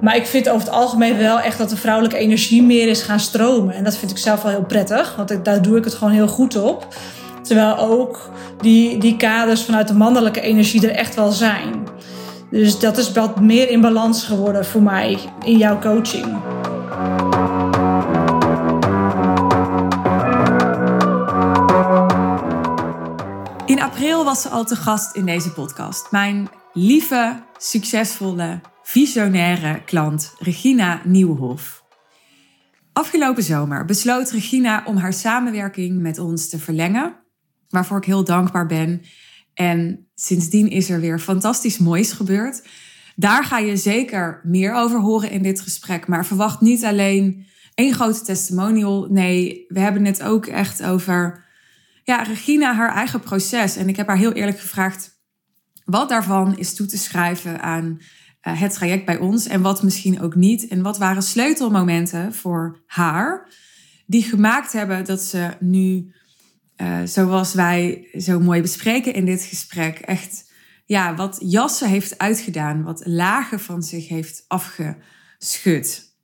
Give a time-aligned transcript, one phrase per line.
[0.00, 3.20] Maar ik vind over het algemeen wel echt dat de vrouwelijke energie meer is gaan
[3.20, 3.74] stromen.
[3.74, 6.28] En dat vind ik zelf wel heel prettig, want daar doe ik het gewoon heel
[6.28, 6.86] goed op.
[7.42, 8.30] Terwijl ook
[8.60, 11.86] die, die kaders vanuit de mannelijke energie er echt wel zijn.
[12.50, 16.36] Dus dat is wat meer in balans geworden voor mij in jouw coaching.
[23.66, 26.10] In april was ze al te gast in deze podcast.
[26.10, 31.84] Mijn lieve, succesvolle, visionaire klant Regina Nieuwhof.
[32.92, 37.16] Afgelopen zomer besloot Regina om haar samenwerking met ons te verlengen,
[37.68, 39.02] waarvoor ik heel dankbaar ben.
[39.54, 42.62] En sindsdien is er weer fantastisch moois gebeurd.
[43.16, 47.94] Daar ga je zeker meer over horen in dit gesprek, maar verwacht niet alleen één
[47.94, 49.06] grote testimonial.
[49.10, 51.44] Nee, we hebben het ook echt over
[52.04, 53.76] ja, Regina, haar eigen proces.
[53.76, 55.16] En ik heb haar heel eerlijk gevraagd
[55.84, 58.00] wat daarvan is toe te schrijven aan
[58.54, 60.68] het traject bij ons en wat misschien ook niet.
[60.68, 63.48] En wat waren sleutelmomenten voor haar
[64.06, 66.12] die gemaakt hebben dat ze nu,
[66.76, 70.52] uh, zoals wij zo mooi bespreken in dit gesprek, echt
[70.86, 76.16] ja, wat jassen heeft uitgedaan, wat lagen van zich heeft afgeschud.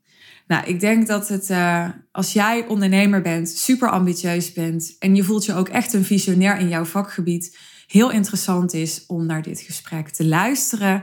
[0.46, 5.24] Nou, ik denk dat het, uh, als jij ondernemer bent, super ambitieus bent en je
[5.24, 9.60] voelt je ook echt een visionair in jouw vakgebied, heel interessant is om naar dit
[9.60, 11.02] gesprek te luisteren.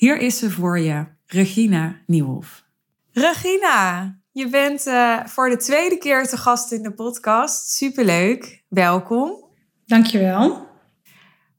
[0.00, 2.64] Hier is ze voor je, Regina Nieuwhof.
[3.12, 7.70] Regina, je bent uh, voor de tweede keer te gast in de podcast.
[7.70, 8.64] Superleuk.
[8.68, 9.44] Welkom.
[9.86, 10.66] Dankjewel.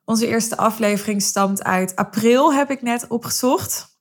[0.05, 3.99] Onze eerste aflevering stamt uit april, heb ik net opgezocht.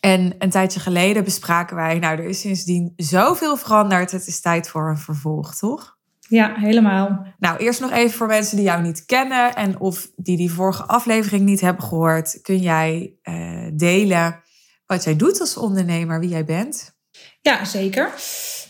[0.00, 4.10] En een tijdje geleden bespraken wij, nou, er is sindsdien zoveel veranderd.
[4.10, 5.95] Het is tijd voor een vervolg, toch?
[6.28, 7.34] Ja, helemaal.
[7.38, 10.82] Nou, eerst nog even voor mensen die jou niet kennen en of die die vorige
[10.82, 12.38] aflevering niet hebben gehoord.
[12.42, 14.42] Kun jij uh, delen
[14.86, 16.94] wat jij doet als ondernemer, wie jij bent?
[17.40, 18.10] Ja, zeker.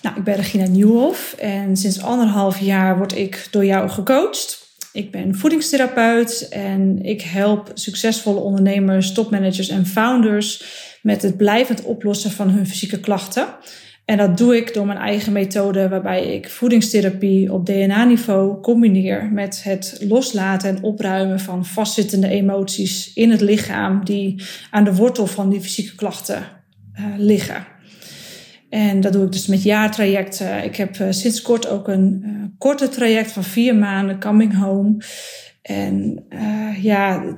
[0.03, 4.65] Nou, ik ben Regina Nieuwhof en sinds anderhalf jaar word ik door jou gecoacht.
[4.93, 10.65] Ik ben voedingstherapeut en ik help succesvolle ondernemers, topmanagers en founders
[11.03, 13.49] met het blijvend oplossen van hun fysieke klachten.
[14.07, 19.63] En dat doe ik door mijn eigen methode, waarbij ik voedingstherapie op DNA-niveau combineer met
[19.63, 25.51] het loslaten en opruimen van vastzittende emoties in het lichaam die aan de wortel van
[25.51, 26.43] die fysieke klachten
[26.99, 27.67] uh, liggen.
[28.69, 30.65] En dat doe ik dus met jaartrajecten.
[30.65, 34.97] Ik heb uh, sinds kort ook een uh, korte traject van vier maanden, Coming Home.
[35.63, 36.25] En
[36.81, 37.35] ja,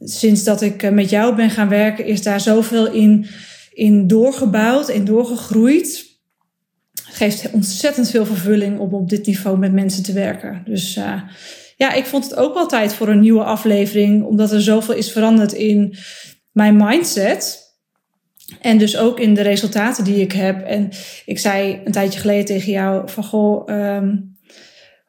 [0.00, 3.26] sinds dat ik met jou ben gaan werken, is daar zoveel in,
[3.78, 6.06] in doorgebouwd en doorgegroeid.
[6.92, 10.62] Geeft ontzettend veel vervulling om op dit niveau met mensen te werken.
[10.64, 11.22] Dus uh,
[11.76, 15.12] ja, ik vond het ook wel tijd voor een nieuwe aflevering, omdat er zoveel is
[15.12, 15.96] veranderd in
[16.52, 17.66] mijn mindset.
[18.60, 20.62] En dus ook in de resultaten die ik heb.
[20.66, 20.90] En
[21.24, 24.36] ik zei een tijdje geleden tegen jou van goh, um,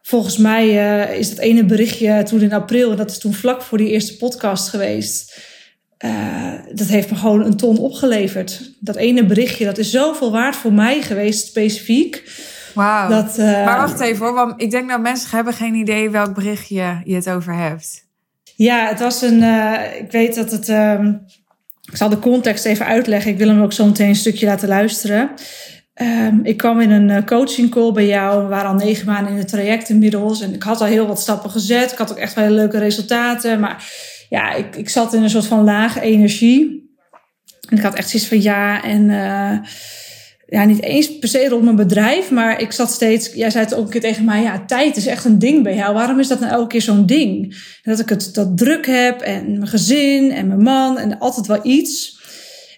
[0.02, 3.62] volgens mij uh, is dat ene berichtje toen in april, en dat is toen vlak
[3.62, 5.48] voor die eerste podcast geweest.
[6.06, 8.72] Uh, dat heeft me gewoon een ton opgeleverd.
[8.80, 12.24] Dat ene berichtje, dat is zoveel waard voor mij geweest, specifiek.
[12.74, 13.26] Wauw.
[13.38, 17.02] Uh, maar wacht even hoor, want ik denk dat mensen hebben geen idee welk berichtje
[17.04, 18.08] je het over hebt.
[18.56, 19.44] Ja, het was een.
[20.00, 20.70] ik weet dat het.
[20.70, 21.22] Um,
[21.92, 23.32] ik zal de context even uitleggen.
[23.32, 25.30] Ik wil hem ook zo meteen een stukje laten luisteren.
[26.02, 28.44] Um, ik kwam in een coaching call bij jou.
[28.44, 30.42] We waren al negen maanden in het traject inmiddels.
[30.42, 31.92] En ik had al heel wat stappen gezet.
[31.92, 33.60] Ik had ook echt wel leuke resultaten.
[33.60, 33.84] Maar
[34.30, 36.88] ja, ik, ik zat in een soort van lage energie.
[37.70, 38.84] En ik had echt zoiets van ja.
[38.84, 39.58] En uh,
[40.48, 42.32] ja, niet eens per se rond mijn bedrijf.
[42.32, 43.34] Maar ik zat steeds.
[43.34, 44.42] Jij zei het ook een keer tegen mij.
[44.42, 45.94] Ja, tijd is echt een ding bij jou.
[45.94, 47.56] Waarom is dat nou elke keer zo'n ding?
[47.84, 49.22] Dat ik het dat druk heb.
[49.22, 50.98] En mijn gezin en mijn man.
[50.98, 52.18] En altijd wel iets.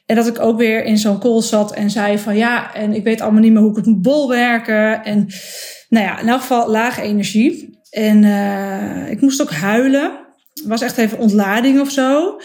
[0.06, 3.04] En dat ik ook weer in zo'n call zat en zei van ja, en ik
[3.04, 5.04] weet allemaal niet meer hoe ik het moet bolwerken.
[5.04, 5.28] En
[5.90, 7.80] nou ja, in elk geval lage energie.
[7.90, 10.21] En uh, ik moest ook huilen.
[10.66, 12.38] Was echt even ontlading of zo.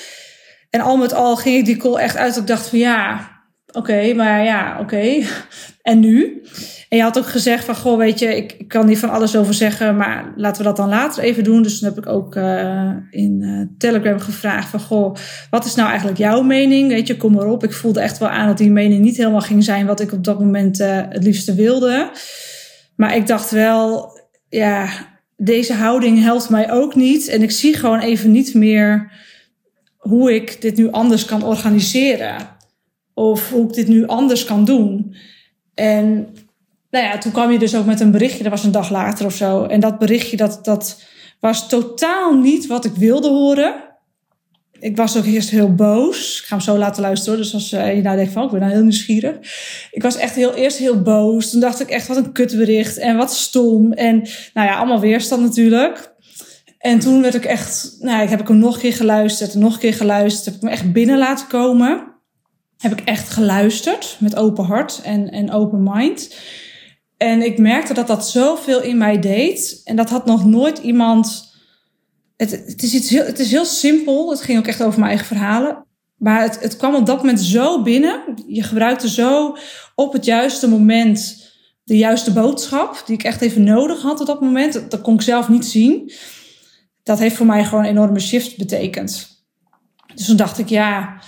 [0.70, 2.34] En al met al ging ik die call echt uit.
[2.34, 3.30] Dat ik dacht van ja,
[3.72, 5.02] oké, maar ja, oké.
[5.82, 6.42] En nu?
[6.88, 9.54] En je had ook gezegd van, goh, weet je, ik, kan hier van alles over
[9.54, 11.62] zeggen, maar laten we dat dan later even doen.
[11.62, 15.16] Dus toen heb ik ook uh, in uh, Telegram gevraagd van, goh,
[15.50, 16.88] wat is nou eigenlijk jouw mening?
[16.88, 17.64] Weet je, kom maar op.
[17.64, 20.24] Ik voelde echt wel aan dat die mening niet helemaal ging zijn wat ik op
[20.24, 22.10] dat moment uh, het liefste wilde.
[22.96, 24.10] Maar ik dacht wel,
[24.48, 24.88] ja,
[25.36, 27.28] deze houding helpt mij ook niet.
[27.28, 29.12] En ik zie gewoon even niet meer
[29.96, 32.36] hoe ik dit nu anders kan organiseren.
[33.14, 35.14] Of hoe ik dit nu anders kan doen.
[35.74, 36.28] En
[36.90, 39.26] nou ja, toen kwam je dus ook met een berichtje, dat was een dag later
[39.26, 39.64] of zo.
[39.64, 41.02] En dat berichtje, dat, dat
[41.40, 43.85] was totaal niet wat ik wilde horen.
[44.80, 46.38] Ik was ook eerst heel boos.
[46.40, 47.38] Ik ga hem zo laten luisteren.
[47.38, 49.36] Dus als uh, je nou denkt van, oh, ik ben nou heel nieuwsgierig.
[49.90, 51.50] Ik was echt heel, eerst heel boos.
[51.50, 52.98] Toen dacht ik echt, wat een kutbericht.
[52.98, 53.92] En wat stom.
[53.92, 54.16] En
[54.54, 56.14] nou ja, allemaal weerstand natuurlijk.
[56.78, 59.54] En toen werd ik echt, nou, ik heb ik hem nog een keer geluisterd.
[59.54, 60.44] En nog een keer geluisterd.
[60.44, 62.14] Heb ik me echt binnen laten komen.
[62.78, 64.16] Heb ik echt geluisterd.
[64.20, 66.34] Met open hart en, en open mind.
[67.16, 69.80] En ik merkte dat dat zoveel in mij deed.
[69.84, 71.45] En dat had nog nooit iemand
[72.36, 74.30] het, het, is iets heel, het is heel simpel.
[74.30, 75.84] Het ging ook echt over mijn eigen verhalen.
[76.16, 78.20] Maar het, het kwam op dat moment zo binnen.
[78.46, 79.56] Je gebruikte zo
[79.94, 81.44] op het juiste moment
[81.84, 83.02] de juiste boodschap.
[83.06, 84.90] Die ik echt even nodig had op dat moment.
[84.90, 86.12] Dat, kon ik zelf niet zien.
[87.02, 89.44] Dat heeft voor mij gewoon een enorme shift betekend.
[90.14, 91.20] Dus toen dacht ik, ja,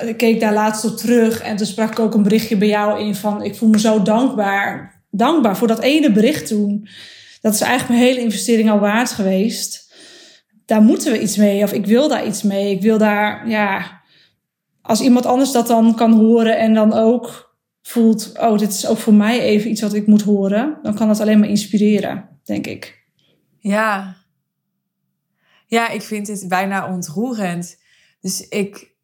[0.00, 1.40] ik keek daar laatst op terug.
[1.40, 3.42] En toen sprak ik ook een berichtje bij jou in van...
[3.42, 5.02] ik voel me zo dankbaar.
[5.10, 6.88] Dankbaar voor dat ene bericht toen.
[7.40, 9.87] Dat is eigenlijk mijn hele investering al waard geweest
[10.68, 11.62] daar moeten we iets mee.
[11.62, 12.70] Of ik wil daar iets mee.
[12.70, 14.00] Ik wil daar, ja,
[14.82, 18.98] als iemand anders dat dan kan horen en dan ook voelt, oh, dit is ook
[18.98, 22.66] voor mij even iets wat ik moet horen, dan kan dat alleen maar inspireren, denk
[22.66, 23.06] ik.
[23.58, 24.16] Ja.
[25.66, 27.76] Ja, ik vind het bijna ontroerend.
[28.20, 28.96] Dus ik,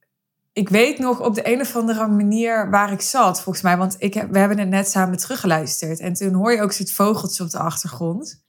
[0.53, 3.77] ik weet nog op de een of andere manier waar ik zat, volgens mij.
[3.77, 6.01] Want ik we hebben het net samen teruggeluisterd.
[6.01, 8.44] En toen hoor je ook zo'n vogeltje op de achtergrond.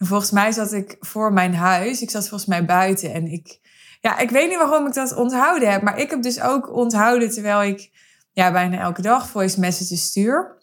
[0.00, 2.02] En volgens mij zat ik voor mijn huis.
[2.02, 3.12] Ik zat volgens mij buiten.
[3.12, 3.60] En ik,
[4.00, 5.82] ja, ik weet niet waarom ik dat onthouden heb.
[5.82, 7.90] Maar ik heb dus ook onthouden terwijl ik
[8.32, 10.58] ja, bijna elke dag voice messages stuur.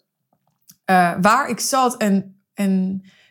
[0.90, 2.88] Uh, waar ik zat en, en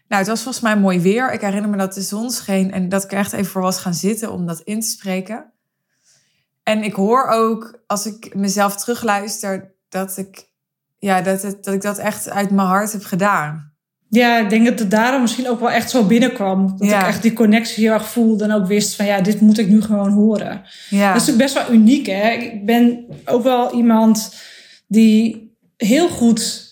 [0.08, 1.34] nou, het was volgens mij mooi weer.
[1.34, 3.80] Ik herinner me dat de zon scheen en dat ik er echt even voor was
[3.80, 5.54] gaan zitten om dat in te spreken.
[6.64, 10.50] En ik hoor ook, als ik mezelf terugluister, dat ik,
[10.98, 13.77] ja, dat, het, dat ik dat echt uit mijn hart heb gedaan.
[14.10, 16.78] Ja, ik denk dat het daarom misschien ook wel echt zo binnenkwam.
[16.78, 19.58] Dat ik echt die connectie heel erg voelde en ook wist van ja, dit moet
[19.58, 20.62] ik nu gewoon horen.
[20.90, 21.14] Ja.
[21.14, 22.30] Dat is natuurlijk best wel uniek hè.
[22.32, 24.36] Ik ben ook wel iemand
[24.88, 26.66] die heel goed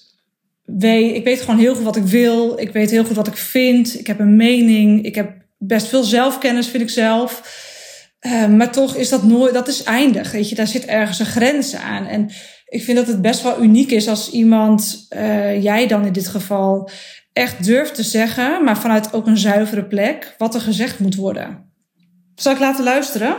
[0.65, 2.59] weet, ik weet gewoon heel goed wat ik wil.
[2.59, 3.99] Ik weet heel goed wat ik vind.
[3.99, 5.05] Ik heb een mening.
[5.05, 7.63] Ik heb best veel zelfkennis, vind ik zelf.
[8.21, 10.31] Uh, maar toch is dat nooit, dat is eindig.
[10.31, 12.05] Weet je, daar zit ergens een grens aan.
[12.05, 12.29] En
[12.65, 16.27] ik vind dat het best wel uniek is als iemand, uh, jij dan in dit
[16.27, 16.89] geval,
[17.35, 21.73] echt durft te zeggen, maar vanuit ook een zuivere plek, wat er gezegd moet worden.
[22.35, 23.37] Zal ik laten luisteren?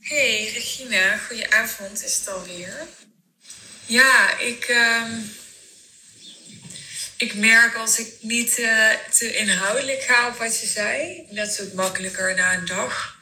[0.00, 2.86] Hey Regina, goedenavond is het alweer.
[3.86, 5.02] Ja, ik, uh,
[7.16, 8.88] ik merk als ik niet uh,
[9.18, 13.18] te inhoudelijk ga op wat je zei, dat ook makkelijker na een dag.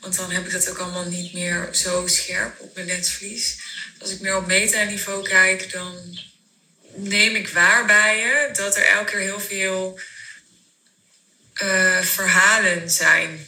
[0.00, 3.58] Want dan heb ik dat ook allemaal niet meer zo scherp op mijn netvlies.
[3.98, 6.18] Als ik meer op meta-niveau kijk, dan
[6.94, 10.00] neem ik waar bij je dat er elke keer heel veel
[11.62, 13.46] uh, verhalen zijn.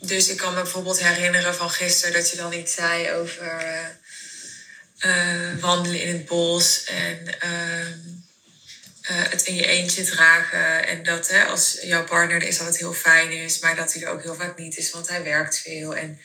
[0.00, 3.62] Dus ik kan me bijvoorbeeld herinneren van gisteren dat je dan iets zei over
[5.06, 7.98] uh, wandelen in het bos en ehm,
[9.02, 10.86] het in je eentje dragen.
[10.86, 13.92] En dat hè, als jouw partner er is, dat het heel fijn is, maar dat
[13.92, 15.96] hij er ook heel vaak niet is, want hij werkt veel.
[15.96, 16.20] En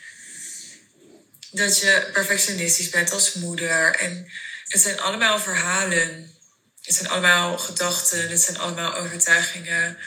[1.51, 3.95] dat je perfectionistisch bent als moeder.
[3.95, 4.31] En
[4.73, 6.31] het zijn allemaal verhalen.
[6.81, 8.29] Het zijn allemaal gedachten.
[8.29, 9.97] Het zijn allemaal overtuigingen.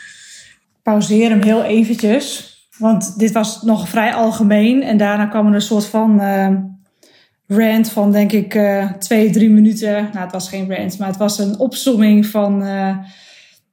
[0.83, 2.55] Pauzeer hem heel eventjes.
[2.79, 4.83] Want dit was nog vrij algemeen.
[4.83, 6.49] En daarna kwam er een soort van uh,
[7.47, 9.93] rant van, denk ik, uh, twee, drie minuten.
[9.93, 12.97] Nou, het was geen rant, maar het was een opsomming van uh,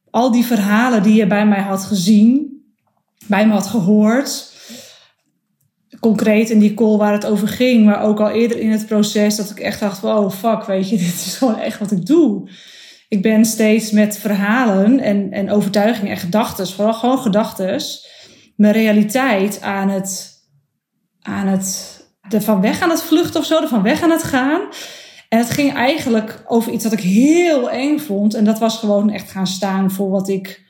[0.10, 2.62] al die verhalen die je bij mij had gezien.
[3.28, 4.53] Bij me had gehoord
[6.04, 9.36] concreet in die call waar het over ging, maar ook al eerder in het proces,
[9.36, 12.50] dat ik echt dacht: wow, fuck, weet je, dit is gewoon echt wat ik doe.
[13.08, 17.82] Ik ben steeds met verhalen en, en overtuigingen en gedachten, vooral gewoon gedachten,
[18.56, 20.32] mijn realiteit aan het,
[21.22, 24.62] aan het, van weg aan het vluchten of zo, van weg aan het gaan.
[25.30, 28.34] En het ging eigenlijk over iets wat ik heel eng vond.
[28.34, 30.64] En dat was gewoon echt gaan staan voor wat ik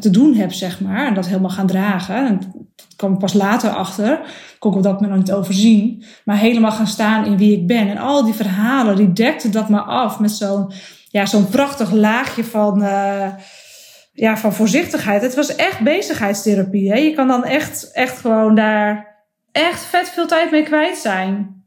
[0.00, 1.06] te doen heb, zeg maar.
[1.06, 2.26] En dat helemaal gaan dragen.
[2.26, 2.40] En
[2.76, 4.20] dat kwam pas later achter.
[4.58, 6.04] Kon ik op dat moment nog niet overzien.
[6.24, 7.88] Maar helemaal gaan staan in wie ik ben.
[7.88, 10.72] En al die verhalen, die dekten dat maar af met zo'n
[11.16, 13.28] ja, zo'n prachtig laagje van, uh,
[14.12, 15.22] ja, van voorzichtigheid.
[15.22, 16.90] Het was echt bezigheidstherapie.
[16.90, 16.98] Hè?
[16.98, 19.16] Je kan dan echt, echt gewoon daar
[19.52, 21.64] echt vet veel tijd mee kwijt zijn.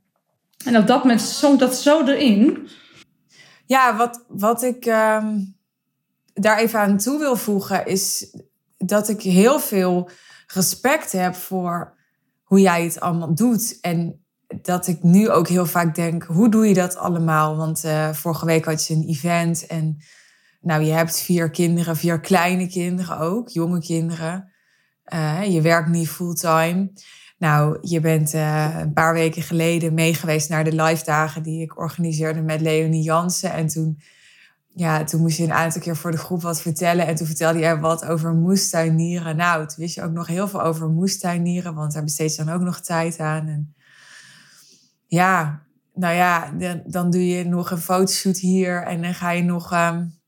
[0.65, 2.67] En op dat moment zonk dat zo erin.
[3.65, 5.55] Ja, wat, wat ik um,
[6.39, 8.35] daar even aan toe wil voegen is
[8.77, 10.09] dat ik heel veel
[10.47, 11.97] respect heb voor
[12.43, 13.77] hoe jij het allemaal doet.
[13.81, 14.23] En
[14.61, 17.57] dat ik nu ook heel vaak denk, hoe doe je dat allemaal?
[17.57, 19.97] Want uh, vorige week had je een event en
[20.61, 24.51] nou, je hebt vier kinderen, vier kleine kinderen ook, jonge kinderen.
[25.13, 26.91] Uh, je werkt niet fulltime.
[27.37, 31.77] Nou, je bent uh, een paar weken geleden meegeweest naar de live dagen die ik
[31.77, 33.51] organiseerde met Leonie Jansen.
[33.51, 33.99] En toen,
[34.79, 37.07] ja, toen moest je een aantal keer voor de groep wat vertellen.
[37.07, 39.35] En toen vertelde je wat over moestuinieren.
[39.35, 42.53] Nou, toen wist je ook nog heel veel over moestuinieren, want daar besteed je dan
[42.53, 43.47] ook nog tijd aan.
[43.47, 43.75] En
[45.05, 46.51] ja, nou ja,
[46.85, 50.19] dan, doe je nog een fotoshoot hier en dan ga je nog um,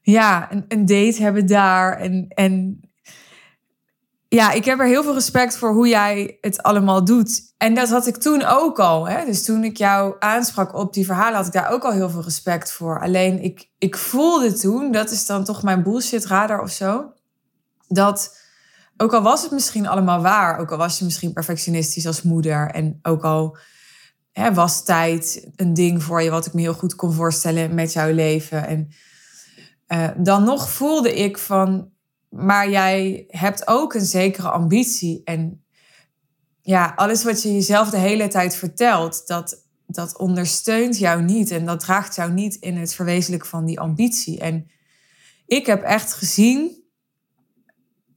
[0.00, 1.98] ja, een, een date hebben daar.
[1.98, 2.80] En, en
[4.34, 7.40] ja, ik heb er heel veel respect voor hoe jij het allemaal doet.
[7.56, 9.08] En dat had ik toen ook al.
[9.08, 9.24] Hè?
[9.24, 12.22] Dus toen ik jou aansprak op die verhalen, had ik daar ook al heel veel
[12.22, 13.00] respect voor.
[13.00, 17.12] Alleen ik, ik voelde toen, dat is dan toch mijn bullshit radar of zo,
[17.88, 18.42] dat
[18.96, 22.70] ook al was het misschien allemaal waar, ook al was je misschien perfectionistisch als moeder
[22.70, 23.56] en ook al
[24.32, 27.92] hè, was tijd een ding voor je wat ik me heel goed kon voorstellen met
[27.92, 28.66] jouw leven.
[28.66, 28.88] En
[29.88, 31.92] uh, dan nog voelde ik van,
[32.36, 35.22] maar jij hebt ook een zekere ambitie.
[35.24, 35.64] En
[36.60, 41.50] ja, alles wat je jezelf de hele tijd vertelt, dat, dat ondersteunt jou niet.
[41.50, 44.40] En dat draagt jou niet in het verwezenlijken van die ambitie.
[44.40, 44.70] En
[45.46, 46.82] ik heb echt gezien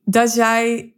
[0.03, 0.95] dat jij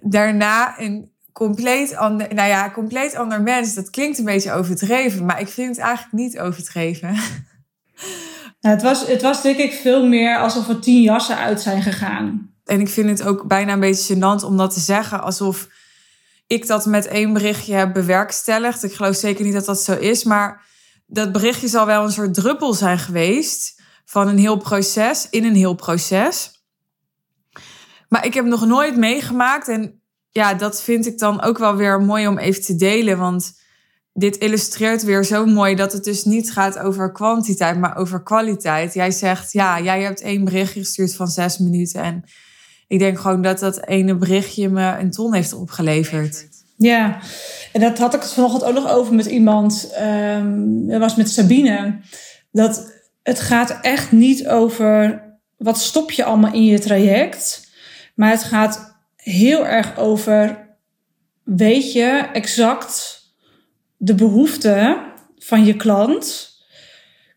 [0.00, 3.74] daarna een compleet ander, nou ja, compleet ander mens.
[3.74, 7.16] Dat klinkt een beetje overdreven, maar ik vind het eigenlijk niet overdreven.
[8.60, 12.54] het, was, het was denk ik veel meer alsof er tien jassen uit zijn gegaan.
[12.64, 15.68] En ik vind het ook bijna een beetje gênant om dat te zeggen, alsof
[16.46, 18.82] ik dat met één berichtje heb bewerkstelligd.
[18.82, 20.64] Ik geloof zeker niet dat dat zo is, maar
[21.06, 25.54] dat berichtje zal wel een soort druppel zijn geweest van een heel proces, in een
[25.54, 26.64] heel proces.
[28.08, 32.00] Maar ik heb nog nooit meegemaakt en ja, dat vind ik dan ook wel weer
[32.00, 33.18] mooi om even te delen.
[33.18, 33.52] Want
[34.16, 38.94] dit illustreert weer zo mooi dat het dus niet gaat over kwantiteit, maar over kwaliteit.
[38.94, 42.02] Jij zegt, ja, jij hebt één berichtje gestuurd van zes minuten.
[42.02, 42.24] En
[42.86, 46.48] ik denk gewoon dat dat ene berichtje me een ton heeft opgeleverd.
[46.76, 47.18] Ja,
[47.72, 49.92] en dat had ik het vanochtend ook nog over met iemand.
[50.00, 51.98] Um, dat was met Sabine.
[52.52, 52.92] Dat
[53.22, 55.22] het gaat echt niet over
[55.56, 57.70] wat stop je allemaal in je traject.
[58.14, 60.68] Maar het gaat heel erg over,
[61.44, 63.15] weet je exact
[63.96, 64.96] de behoeften
[65.38, 66.54] van je klant?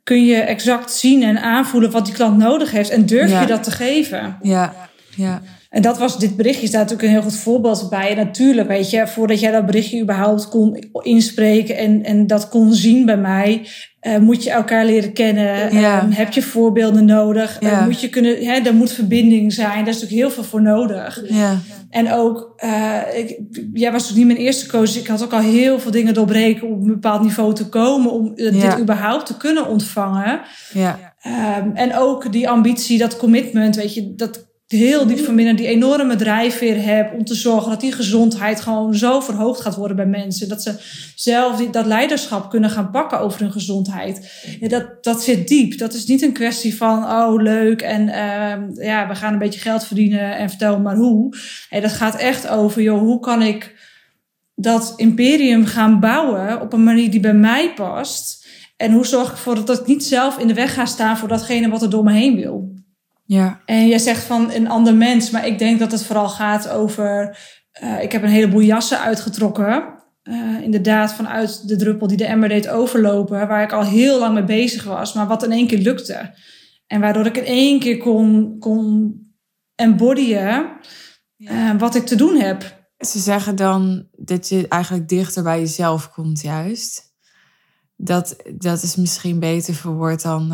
[0.04, 3.64] Kun je exact zien en aanvoelen wat die klant nodig heeft en durf je dat
[3.64, 4.38] te geven?
[4.42, 5.42] Ja, ja.
[5.70, 8.10] En dat was dit berichtje, staat natuurlijk een heel goed voorbeeld bij.
[8.10, 12.74] En natuurlijk, weet je, voordat jij dat berichtje überhaupt kon inspreken en, en dat kon
[12.74, 13.68] zien bij mij,
[14.02, 15.74] uh, moet je elkaar leren kennen.
[15.80, 16.04] Ja.
[16.04, 17.58] Um, heb je voorbeelden nodig?
[17.60, 17.72] Ja.
[17.72, 19.86] Uh, moet je kunnen, hè, er moet verbinding zijn.
[19.86, 21.24] Daar is natuurlijk heel veel voor nodig.
[21.30, 21.58] Ja.
[21.90, 23.40] En ook, uh, ik,
[23.74, 24.98] jij was toch niet mijn eerste coach.
[24.98, 28.12] Ik had ook al heel veel dingen doorbreken om op een bepaald niveau te komen.
[28.12, 30.42] Om dit überhaupt te kunnen ontvangen.
[30.74, 31.14] Ja.
[31.62, 35.68] Um, en ook die ambitie, dat commitment, weet je, dat heel diep van binnen die
[35.68, 40.06] enorme drijfveer heb om te zorgen dat die gezondheid gewoon zo verhoogd gaat worden bij
[40.06, 40.50] mensen.
[40.50, 40.76] Dat ze
[41.16, 44.32] zelf die, dat leiderschap kunnen gaan pakken over hun gezondheid.
[44.60, 45.78] Ja, dat, dat zit diep.
[45.78, 49.60] Dat is niet een kwestie van, oh leuk en uh, ja, we gaan een beetje
[49.60, 51.36] geld verdienen en vertel maar hoe.
[51.70, 53.76] Dat gaat echt over, joh, hoe kan ik
[54.56, 58.48] dat imperium gaan bouwen op een manier die bij mij past.
[58.78, 61.28] En hoe zorg ik ervoor dat ik niet zelf in de weg ga staan voor
[61.28, 62.78] datgene wat er door me heen wil.
[63.30, 63.62] Ja.
[63.66, 67.38] En je zegt van een ander mens, maar ik denk dat het vooral gaat over.
[67.84, 69.84] Uh, ik heb een heleboel jassen uitgetrokken.
[70.24, 74.34] Uh, inderdaad, vanuit de druppel die de emmer deed overlopen, waar ik al heel lang
[74.34, 76.36] mee bezig was, maar wat in één keer lukte.
[76.88, 79.14] En waardoor ik in één keer kon, kon
[79.76, 80.70] embodyen
[81.38, 82.88] uh, wat ik te doen heb.
[82.98, 87.14] Ze zeggen dan dat je eigenlijk dichter bij jezelf komt, juist.
[87.96, 90.52] Dat, dat is misschien beter verwoord dan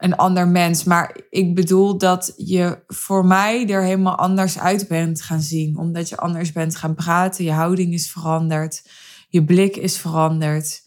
[0.00, 0.84] een ander mens.
[0.84, 5.78] Maar ik bedoel dat je voor mij er helemaal anders uit bent gaan zien.
[5.78, 7.44] Omdat je anders bent gaan praten.
[7.44, 8.82] Je houding is veranderd.
[9.28, 10.82] Je blik is veranderd.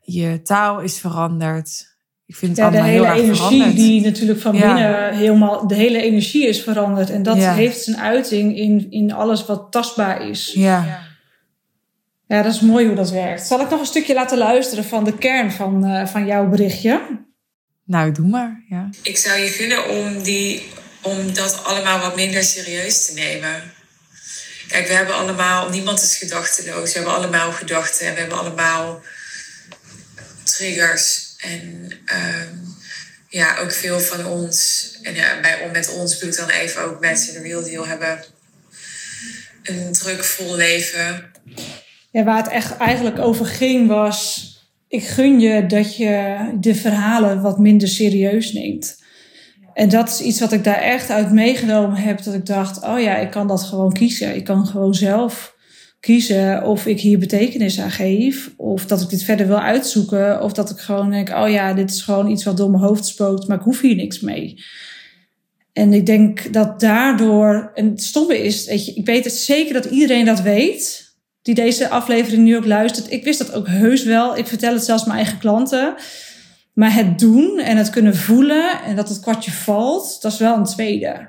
[0.00, 1.88] Je taal is veranderd.
[2.26, 5.66] Ik vind het ja, allemaal heel erg De hele energie die natuurlijk van binnen helemaal...
[5.66, 7.10] De hele energie is veranderd.
[7.10, 10.52] En dat heeft zijn uiting in, in alles wat tastbaar is.
[10.52, 11.08] Ja.
[12.26, 13.46] Ja, dat is mooi hoe dat werkt.
[13.46, 17.00] Zal ik nog een stukje laten luisteren van de kern van, uh, van jouw berichtje?
[17.90, 18.90] Nou, doe maar, ja.
[19.02, 20.68] Ik zou je gunnen om, die,
[21.02, 23.72] om dat allemaal wat minder serieus te nemen.
[24.68, 26.92] Kijk, we hebben allemaal, niemand is gedachteloos.
[26.92, 29.02] We hebben allemaal gedachten en we hebben allemaal
[30.44, 31.34] triggers.
[31.38, 32.76] En um,
[33.28, 37.00] ja, ook veel van ons, en ja, bij, met ons bedoel ik dan even ook
[37.00, 38.24] mensen in de real deal hebben
[39.62, 41.32] een druk vol leven.
[42.10, 44.48] Ja, waar het echt eigenlijk over ging was
[44.90, 49.02] ik gun je dat je de verhalen wat minder serieus neemt.
[49.74, 52.22] En dat is iets wat ik daar echt uit meegenomen heb.
[52.22, 54.34] Dat ik dacht, oh ja, ik kan dat gewoon kiezen.
[54.34, 55.56] Ik kan gewoon zelf
[56.00, 58.52] kiezen of ik hier betekenis aan geef.
[58.56, 60.42] Of dat ik dit verder wil uitzoeken.
[60.42, 63.06] Of dat ik gewoon denk, oh ja, dit is gewoon iets wat door mijn hoofd
[63.06, 63.48] spookt.
[63.48, 64.62] Maar ik hoef hier niks mee.
[65.72, 69.74] En ik denk dat daardoor, en het stomme is, weet je, ik weet het zeker
[69.74, 71.09] dat iedereen dat weet.
[71.42, 73.12] Die deze aflevering nu ook luistert.
[73.12, 74.36] Ik wist dat ook heus wel.
[74.36, 75.94] Ik vertel het zelfs mijn eigen klanten.
[76.74, 80.56] Maar het doen en het kunnen voelen en dat het kwartje valt, dat is wel
[80.56, 81.28] een tweede.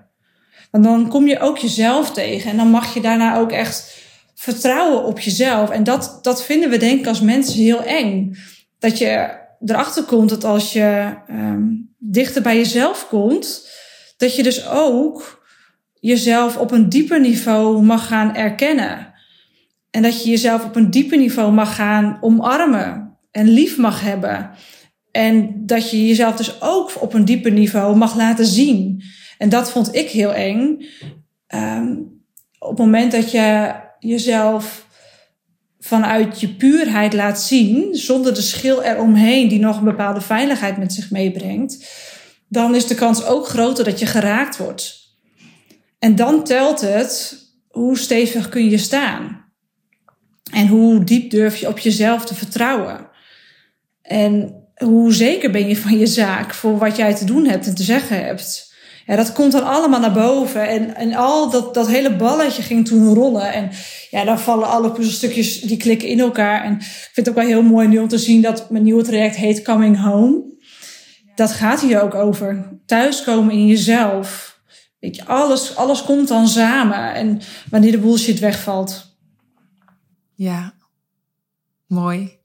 [0.72, 4.00] Want dan kom je ook jezelf tegen en dan mag je daarna ook echt
[4.36, 5.70] vertrouwen op jezelf.
[5.70, 8.38] En dat, dat vinden we denk ik als mensen heel eng.
[8.80, 13.70] Dat je erachter komt dat als je um, dichter bij jezelf komt,
[14.18, 15.44] dat je dus ook
[16.00, 19.11] jezelf op een dieper niveau mag gaan erkennen.
[19.91, 24.51] En dat je jezelf op een dieper niveau mag gaan omarmen en lief mag hebben.
[25.12, 29.03] En dat je jezelf dus ook op een dieper niveau mag laten zien.
[29.38, 30.86] En dat vond ik heel eng.
[31.55, 32.19] Um,
[32.60, 34.88] op het moment dat je jezelf
[35.79, 40.93] vanuit je puurheid laat zien, zonder de schil eromheen die nog een bepaalde veiligheid met
[40.93, 41.89] zich meebrengt,
[42.48, 45.00] dan is de kans ook groter dat je geraakt wordt.
[46.00, 49.40] En dan telt het hoe stevig kun je staan.
[50.51, 53.10] En hoe diep durf je op jezelf te vertrouwen.
[54.01, 57.75] En hoe zeker ben je van je zaak voor wat jij te doen hebt en
[57.75, 58.74] te zeggen hebt.
[59.05, 60.67] Ja, dat komt dan allemaal naar boven.
[60.67, 63.53] En, en al dat, dat hele balletje ging toen rollen.
[63.53, 63.69] En
[64.10, 66.63] ja, dan vallen alle puzzelstukjes, die klikken in elkaar.
[66.63, 69.03] En ik vind het ook wel heel mooi nu om te zien dat mijn nieuwe
[69.03, 70.43] traject heet Coming Home.
[71.36, 72.79] Dat gaat hier ook over.
[72.86, 74.60] Thuiskomen in jezelf.
[75.00, 77.13] Weet je, alles, alles komt dan samen.
[77.13, 79.11] En wanneer de bullshit wegvalt.
[80.41, 80.74] Ja,
[81.88, 82.39] mooi.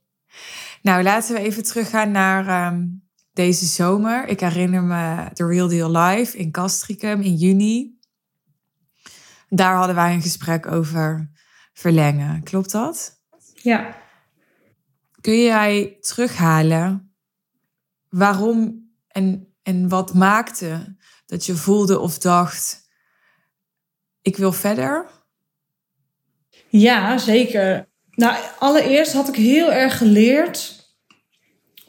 [0.81, 4.27] Nou, laten we even teruggaan naar um, deze zomer.
[4.27, 7.99] Ik herinner me de Real Deal Live in Castricum in juni.
[9.49, 11.31] Daar hadden wij een gesprek over
[11.73, 12.43] verlengen.
[12.43, 13.21] Klopt dat?
[13.53, 13.97] Ja.
[15.21, 17.15] Kun jij terughalen
[18.09, 22.89] waarom en, en wat maakte dat je voelde of dacht:
[24.21, 25.16] ik wil verder?
[26.69, 27.87] Ja, zeker.
[28.11, 30.75] Nou, allereerst had ik heel erg geleerd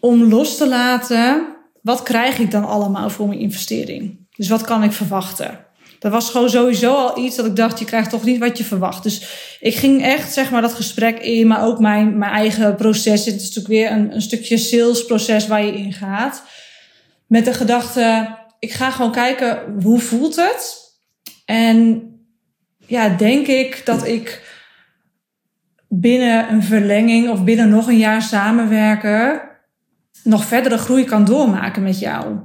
[0.01, 4.27] om los te laten, wat krijg ik dan allemaal voor mijn investering?
[4.37, 5.67] Dus wat kan ik verwachten?
[5.99, 8.65] Dat was gewoon sowieso al iets dat ik dacht, je krijgt toch niet wat je
[8.65, 9.03] verwacht.
[9.03, 9.23] Dus
[9.61, 13.25] ik ging echt, zeg maar, dat gesprek in, maar ook mijn, mijn eigen proces.
[13.25, 16.43] Het is natuurlijk weer een, een stukje salesproces waar je in gaat.
[17.27, 20.77] Met de gedachte, ik ga gewoon kijken, hoe voelt het?
[21.45, 22.03] En
[22.87, 24.43] ja, denk ik dat ik
[25.89, 29.41] binnen een verlenging of binnen nog een jaar samenwerken
[30.25, 32.37] nog verdere groei kan doormaken met jou.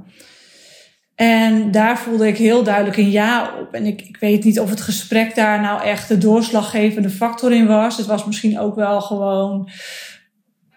[1.14, 3.74] En daar voelde ik heel duidelijk een ja op.
[3.74, 7.66] En ik, ik weet niet of het gesprek daar nou echt de doorslaggevende factor in
[7.66, 7.96] was.
[7.96, 9.68] Het was misschien ook wel gewoon.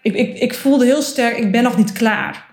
[0.01, 2.45] Ik, ik, ik voelde heel sterk, ik ben nog niet klaar.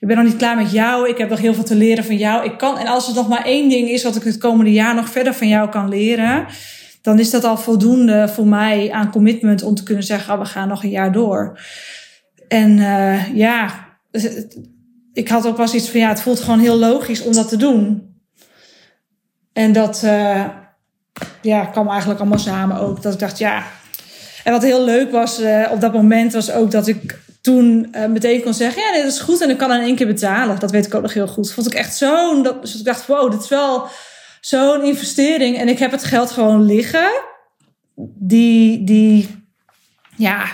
[0.00, 1.08] Ik ben nog niet klaar met jou.
[1.08, 2.44] Ik heb nog heel veel te leren van jou.
[2.44, 4.94] Ik kan, en als er nog maar één ding is wat ik het komende jaar
[4.94, 6.46] nog verder van jou kan leren,
[7.06, 10.46] dan is dat al voldoende voor mij aan commitment om te kunnen zeggen: oh, we
[10.46, 11.60] gaan nog een jaar door.
[12.48, 13.86] En uh, ja,
[15.12, 17.56] ik had ook wel iets van ja, het voelt gewoon heel logisch om dat te
[17.56, 18.14] doen.
[19.52, 20.44] En dat uh,
[21.42, 23.02] ja, kwam eigenlijk allemaal samen ook.
[23.02, 23.62] Dat ik dacht, ja.
[24.44, 28.42] En wat heel leuk was uh, op dat moment, was ook dat ik toen meteen
[28.42, 30.58] kon zeggen: Ja, dit is goed en ik kan in één keer betalen.
[30.58, 31.52] Dat weet ik ook nog heel goed.
[31.52, 32.42] Vond ik echt zo'n.
[32.60, 33.88] Dus ik dacht: Wow, dit is wel
[34.46, 35.58] zo'n investering.
[35.58, 37.10] En ik heb het geld gewoon liggen.
[38.18, 39.28] Die, die,
[40.16, 40.46] ja,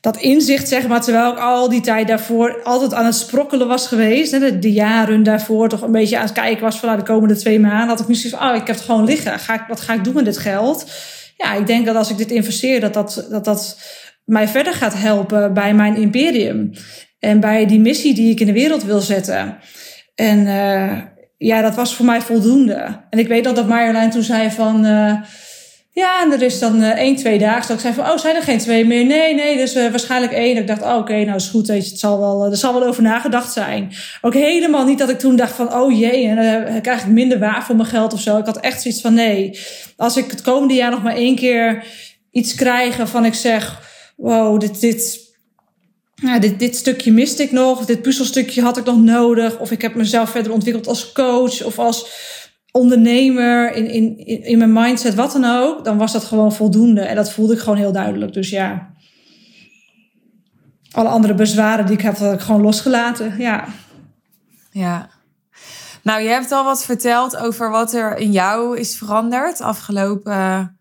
[0.00, 3.86] dat inzicht, zeg maar, terwijl ik al die tijd daarvoor altijd aan het sprokkelen was
[3.86, 4.30] geweest.
[4.30, 7.36] De, de jaren daarvoor toch een beetje aan het kijken was van nou, de komende
[7.36, 7.88] twee maanden.
[7.88, 9.38] Had ik misschien van, oh, ik heb het gewoon liggen.
[9.38, 10.90] Ga ik, wat ga ik doen met dit geld?
[11.36, 13.80] Ja, ik denk dat als ik dit investeer, dat dat, dat, dat
[14.24, 16.70] mij verder gaat helpen bij mijn imperium.
[17.18, 19.58] En bij die missie die ik in de wereld wil zetten.
[20.14, 20.98] En uh,
[21.46, 23.00] ja, dat was voor mij voldoende.
[23.10, 24.86] En ik weet dat dat Marjolein toen zei van...
[24.86, 25.12] Uh,
[25.92, 28.36] ja, en er is dan uh, één, twee dagen dat ik zei van, oh, zijn
[28.36, 29.04] er geen twee meer?
[29.04, 30.54] Nee, nee, dus uh, waarschijnlijk één.
[30.54, 32.88] Dat ik dacht, oh, oké, nou is goed, weet het zal wel, er zal wel
[32.88, 33.92] over nagedacht zijn.
[34.20, 37.38] Ook helemaal niet dat ik toen dacht van, oh jee, en dan krijg ik minder
[37.38, 38.38] waar voor mijn geld of zo.
[38.38, 39.58] Ik had echt zoiets van, nee,
[39.96, 41.84] als ik het komende jaar nog maar één keer
[42.30, 43.80] iets krijg waarvan ik zeg,
[44.16, 45.29] wow, dit, dit,
[46.20, 49.82] ja, dit, dit stukje miste ik nog, dit puzzelstukje had ik nog nodig, of ik
[49.82, 52.28] heb mezelf verder ontwikkeld als coach of als
[52.70, 57.00] ondernemer, in, in, in mijn mindset, wat dan ook, dan was dat gewoon voldoende.
[57.00, 58.32] En dat voelde ik gewoon heel duidelijk.
[58.32, 58.90] Dus ja,
[60.90, 63.38] alle andere bezwaren die ik heb, had ik gewoon losgelaten.
[63.38, 63.64] Ja.
[64.70, 65.10] Ja.
[66.02, 70.78] Nou, je hebt al wat verteld over wat er in jou is veranderd afgelopen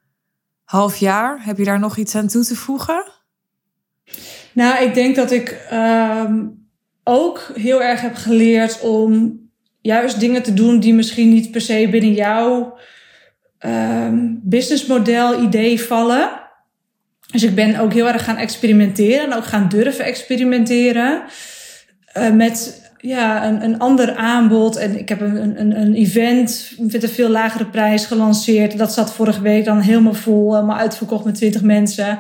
[0.64, 1.44] half jaar.
[1.44, 3.12] Heb je daar nog iets aan toe te voegen?
[4.54, 6.46] Nou, ik denk dat ik ehm,
[7.04, 9.40] ook heel erg heb geleerd om
[9.82, 12.78] juist dingen te doen die misschien niet per se binnen jouw
[13.66, 16.30] um, businessmodel, idee vallen.
[17.32, 21.24] Dus ik ben ook heel erg gaan experimenteren en ook gaan durven experimenteren.
[22.18, 24.76] Uh, met ja, een, een ander aanbod.
[24.76, 28.78] En ik heb een, een, een event met een veel lagere prijs gelanceerd.
[28.78, 32.20] Dat zat vorige week dan helemaal vol, helemaal uitverkocht met 20 mensen.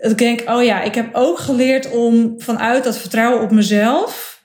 [0.00, 4.38] Dat ik denk, oh ja, ik heb ook geleerd om vanuit dat vertrouwen op mezelf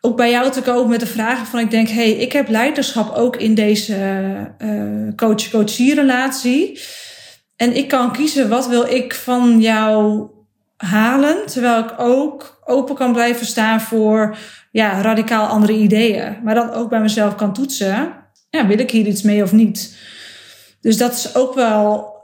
[0.00, 2.48] ook bij jou te komen met de vragen van ik denk, hé, hey, ik heb
[2.48, 3.96] leiderschap ook in deze
[4.58, 6.80] uh, coach-coachie relatie.
[7.56, 10.26] En ik kan kiezen wat wil ik van jou
[10.76, 14.36] halen, terwijl ik ook open kan blijven staan voor
[14.70, 16.36] ja, radicaal andere ideeën.
[16.44, 18.12] Maar dan ook bij mezelf kan toetsen,
[18.50, 19.96] ja, wil ik hier iets mee of niet?
[20.80, 22.14] Dus dat is ook wel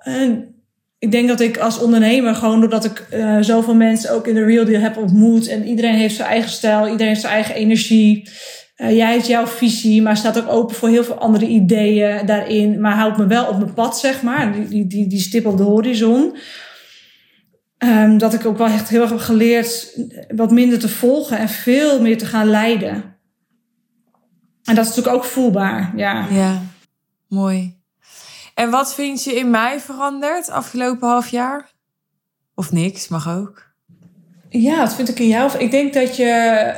[0.98, 4.44] ik denk dat ik als ondernemer, gewoon doordat ik uh, zoveel mensen ook in de
[4.44, 5.48] real deal heb ontmoet.
[5.48, 8.28] En iedereen heeft zijn eigen stijl, iedereen heeft zijn eigen energie.
[8.76, 12.80] Uh, jij hebt jouw visie, maar staat ook open voor heel veel andere ideeën daarin.
[12.80, 14.68] Maar houdt me wel op mijn pad, zeg maar.
[14.68, 16.36] Die, die, die, stip op de horizon.
[17.78, 21.48] Um, dat ik ook wel echt heel erg heb geleerd wat minder te volgen en
[21.48, 22.92] veel meer te gaan leiden.
[24.64, 26.26] En dat is natuurlijk ook voelbaar, ja.
[26.30, 26.62] Ja,
[27.28, 27.76] mooi.
[28.56, 31.70] En wat vind je in mij veranderd afgelopen half jaar?
[32.54, 33.62] Of niks, mag ook.
[34.48, 35.58] Ja, wat vind ik in jou?
[35.58, 36.72] Ik denk dat je...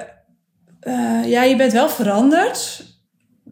[0.83, 2.85] Uh, ja, je bent wel veranderd.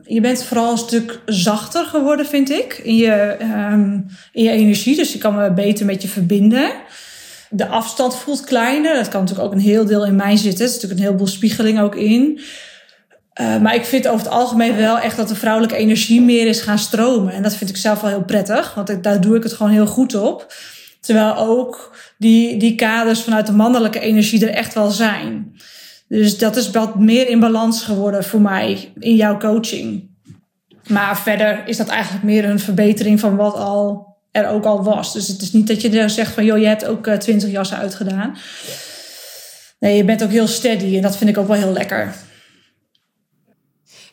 [0.02, 2.72] Je bent vooral een stuk zachter geworden, vind ik.
[2.72, 4.96] In je, um, in je energie.
[4.96, 6.72] Dus je kan me beter met je verbinden.
[7.50, 8.94] De afstand voelt kleiner.
[8.94, 10.60] Dat kan natuurlijk ook een heel deel in mij zitten.
[10.60, 12.40] Er is natuurlijk een heleboel spiegeling ook in.
[13.40, 16.60] Uh, maar ik vind over het algemeen wel echt dat de vrouwelijke energie meer is
[16.60, 17.32] gaan stromen.
[17.32, 19.86] En dat vind ik zelf wel heel prettig, want daar doe ik het gewoon heel
[19.86, 20.54] goed op.
[21.00, 25.56] Terwijl ook die, die kaders vanuit de mannelijke energie er echt wel zijn.
[26.08, 30.08] Dus dat is wat meer in balans geworden voor mij in jouw coaching.
[30.88, 35.12] Maar verder is dat eigenlijk meer een verbetering van wat al er ook al was.
[35.12, 37.50] Dus het is niet dat je er zegt van, joh, je hebt ook eh, twintig
[37.50, 38.36] jassen uitgedaan.
[39.78, 42.14] Nee, je bent ook heel steady en dat vind ik ook wel heel lekker.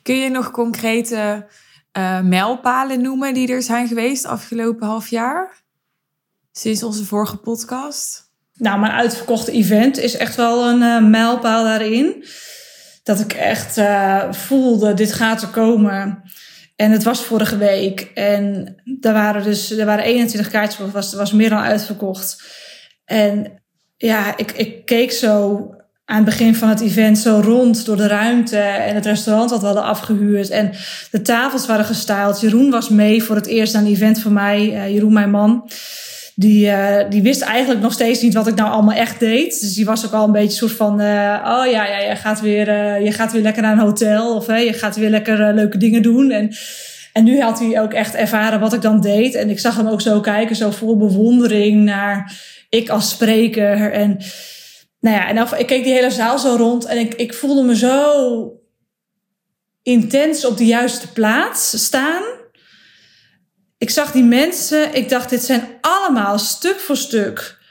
[0.04, 1.46] Kun je nog concrete
[1.98, 5.64] uh, mijlpalen noemen die er zijn geweest afgelopen half jaar?
[6.52, 8.32] Sinds onze vorige podcast?
[8.54, 12.26] Nou, mijn uitverkochte event is echt wel een uh, mijlpaal daarin.
[13.04, 16.24] Dat ik echt uh, voelde, dit gaat er komen.
[16.76, 18.12] En het was vorige week.
[18.14, 22.44] En er waren dus er waren 21 kaartjes, was, was meer dan uitverkocht.
[23.06, 23.62] En
[23.98, 25.68] ja, ik, ik keek zo
[26.06, 29.60] aan het begin van het event zo rond door de ruimte en het restaurant wat
[29.60, 30.50] we hadden afgehuurd.
[30.50, 30.72] En
[31.12, 32.40] de tafels waren gestyled.
[32.40, 34.66] Jeroen was mee voor het eerst aan het event van mij.
[34.66, 35.70] Uh, Jeroen, mijn man.
[36.36, 39.62] Die, uh, die wist eigenlijk nog steeds niet wat ik nou allemaal echt deed.
[39.62, 41.02] Dus die was ook al een beetje soort van...
[41.02, 41.06] Uh,
[41.46, 44.36] oh ja, ja je, gaat weer, je gaat weer lekker naar een hotel.
[44.36, 46.32] Of je gaat weer lekker leuke dingen doen.
[46.32, 46.56] En,
[47.14, 49.36] en nu had hij ook echt ervaren wat ik dan deed.
[49.36, 52.34] En ik zag hem ook zo kijken, zo vol bewondering naar
[52.70, 53.92] ik als spreker.
[53.92, 54.20] En
[55.04, 57.76] nou ja, en ik keek die hele zaal zo rond en ik, ik voelde me
[57.76, 58.62] zo
[59.82, 62.24] intens op de juiste plaats staan.
[63.78, 67.62] Ik zag die mensen, ik dacht, dit zijn allemaal stuk voor stuk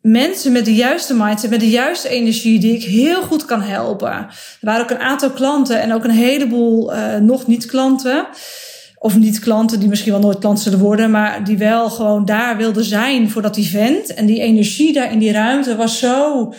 [0.00, 4.12] mensen met de juiste mindset, met de juiste energie, die ik heel goed kan helpen.
[4.12, 8.26] Er waren ook een aantal klanten en ook een heleboel uh, nog niet klanten
[8.98, 12.56] of niet klanten die misschien wel nooit klant zullen worden, maar die wel gewoon daar
[12.56, 14.14] wilden zijn voor dat event.
[14.14, 16.52] En die energie daar in die ruimte was zo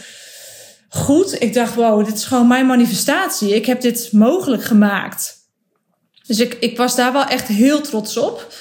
[0.90, 1.42] goed.
[1.42, 3.56] Ik dacht, wow, dit is gewoon mijn manifestatie.
[3.56, 5.36] Ik heb dit mogelijk gemaakt.
[6.28, 8.54] Dus ik, ik was daar wel echt heel trots op.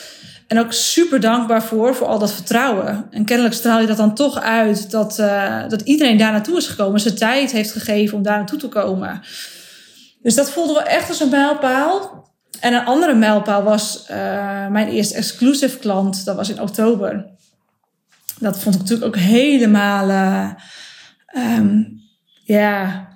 [0.46, 3.06] En ook super dankbaar voor, voor al dat vertrouwen.
[3.10, 6.66] En kennelijk straal je dat dan toch uit dat, uh, dat iedereen daar naartoe is
[6.66, 7.00] gekomen.
[7.00, 9.22] Zijn tijd heeft gegeven om daar naartoe te komen.
[10.22, 12.24] Dus dat voelde wel echt als een mijlpaal.
[12.60, 14.16] En een andere mijlpaal was uh,
[14.66, 16.24] mijn eerste exclusive klant.
[16.24, 17.26] Dat was in oktober.
[18.38, 20.08] Dat vond ik natuurlijk ook helemaal.
[20.08, 20.50] Uh,
[21.56, 22.00] um,
[22.44, 23.08] ja,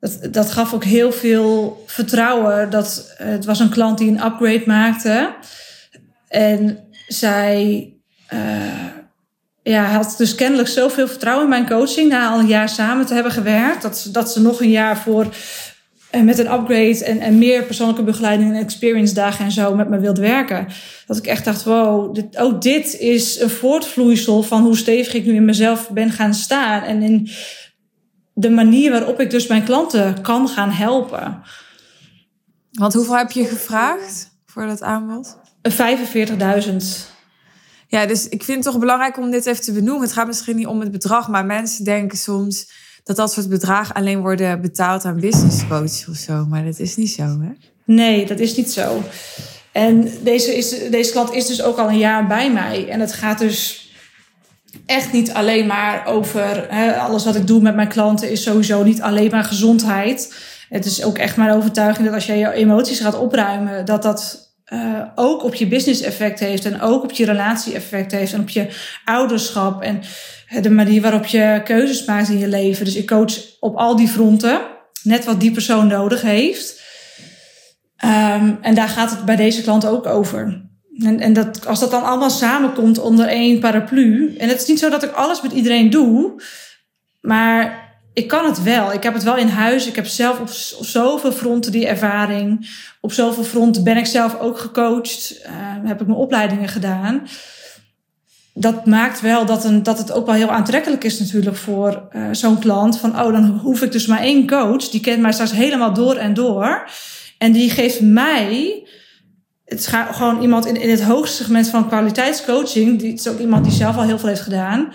[0.00, 2.70] dat, dat gaf ook heel veel vertrouwen.
[2.70, 5.34] Dat, uh, het was een klant die een upgrade maakte.
[6.28, 7.88] En zij
[9.62, 12.08] ja, had dus kennelijk zoveel vertrouwen in mijn coaching.
[12.08, 13.82] Na al een jaar samen te hebben gewerkt.
[13.82, 15.34] Dat, dat ze nog een jaar voor
[16.14, 19.88] en met een upgrade en, en meer persoonlijke begeleiding en experience dagen en zo met
[19.88, 20.66] me wilde werken.
[21.06, 25.24] Dat ik echt dacht, wow, dit, ook dit is een voortvloeisel van hoe stevig ik
[25.24, 26.82] nu in mezelf ben gaan staan.
[26.82, 27.28] En in
[28.34, 31.42] de manier waarop ik dus mijn klanten kan gaan helpen.
[32.70, 35.36] Want hoeveel heb je gevraagd voor dat aanbod?
[35.70, 36.76] 45.000.
[37.88, 40.02] Ja, dus ik vind het toch belangrijk om dit even te benoemen.
[40.02, 42.72] Het gaat misschien niet om het bedrag, maar mensen denken soms
[43.04, 46.46] dat dat soort bedragen alleen worden betaald aan business coaches of zo.
[46.48, 47.50] Maar dat is niet zo, hè?
[47.84, 49.02] Nee, dat is niet zo.
[49.72, 52.88] En deze, is, deze klant is dus ook al een jaar bij mij.
[52.88, 53.88] En het gaat dus
[54.86, 58.82] echt niet alleen maar over hè, alles wat ik doe met mijn klanten is sowieso
[58.82, 60.34] niet alleen maar gezondheid.
[60.68, 64.52] Het is ook echt mijn overtuiging dat als jij je emoties gaat opruimen, dat dat
[64.72, 68.40] uh, ook op je business effect heeft en ook op je relatie effect heeft en
[68.40, 68.68] op je
[69.04, 70.02] ouderschap en
[70.60, 72.84] de manier waarop je keuzes maakt in je leven.
[72.84, 74.60] Dus ik coach op al die fronten,
[75.02, 76.82] net wat die persoon nodig heeft.
[78.04, 80.68] Um, en daar gaat het bij deze klant ook over.
[80.98, 84.36] En, en dat, als dat dan allemaal samenkomt onder één paraplu.
[84.36, 86.42] En het is niet zo dat ik alles met iedereen doe.
[87.20, 88.92] Maar ik kan het wel.
[88.92, 89.86] Ik heb het wel in huis.
[89.86, 90.48] Ik heb zelf op,
[90.84, 92.70] zoveel fronten die ervaring.
[93.00, 95.40] Op zoveel fronten ben ik zelf ook gecoacht.
[95.42, 97.22] Uh, heb ik mijn opleidingen gedaan.
[98.54, 102.28] Dat maakt wel dat, een, dat het ook wel heel aantrekkelijk is natuurlijk voor uh,
[102.32, 102.98] zo'n klant.
[102.98, 104.88] Van, oh, dan hoef ik dus maar één coach.
[104.88, 106.88] Die kent mij straks helemaal door en door.
[107.38, 108.82] En die geeft mij
[109.64, 112.98] het is gewoon iemand in, in het hoogste segment van kwaliteitscoaching.
[112.98, 114.92] Die, het is ook iemand die zelf al heel veel heeft gedaan.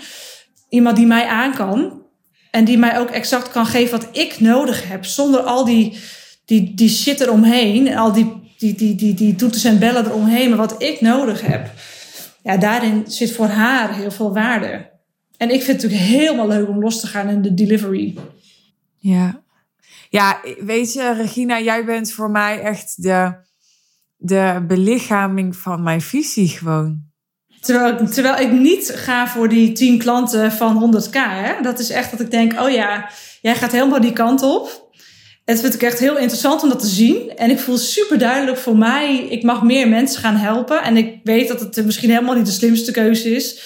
[0.69, 2.01] Iemand die mij aan kan.
[2.51, 5.05] En die mij ook exact kan geven wat ik nodig heb.
[5.05, 5.97] Zonder al die,
[6.45, 7.87] die, die shit eromheen.
[7.87, 10.49] En al die, die, die, die, die toeters en bellen eromheen.
[10.49, 11.69] Maar wat ik nodig heb.
[12.43, 14.89] Ja, daarin zit voor haar heel veel waarde.
[15.37, 18.17] En ik vind het natuurlijk helemaal leuk om los te gaan in de delivery.
[18.97, 19.41] Ja.
[20.09, 23.47] Ja, weet je, Regina, jij bent voor mij echt de
[24.21, 27.07] de belichaming van mijn visie gewoon.
[27.59, 31.13] Terwijl, terwijl ik niet ga voor die 10 klanten van 100k.
[31.13, 31.61] Hè?
[31.61, 33.09] Dat is echt dat ik denk, oh ja,
[33.41, 34.88] jij gaat helemaal die kant op.
[35.49, 37.35] Het vind ik echt heel interessant om dat te zien.
[37.35, 40.83] En ik voel super duidelijk voor mij, ik mag meer mensen gaan helpen.
[40.83, 43.61] En ik weet dat het misschien helemaal niet de slimste keuze is.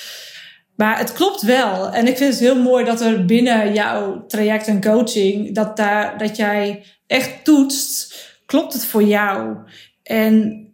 [0.76, 1.90] Maar het klopt wel.
[1.90, 6.18] En ik vind het heel mooi dat er binnen jouw traject en coaching, dat, daar,
[6.18, 8.16] dat jij echt toetst,
[8.46, 9.58] klopt het voor jou?
[10.04, 10.66] En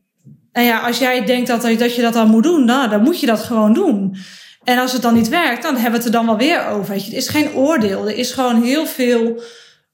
[0.51, 3.25] ja, als jij denkt dat, dat je dat dan moet doen, nou, dan moet je
[3.25, 4.15] dat gewoon doen.
[4.63, 6.93] En als het dan niet werkt, dan hebben we het er dan wel weer over.
[6.93, 8.07] Het is geen oordeel.
[8.07, 9.41] Er is gewoon heel veel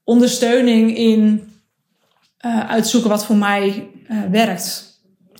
[0.06, 1.50] ondersteuning in
[2.46, 4.86] uh, uitzoeken wat voor mij uh, werkt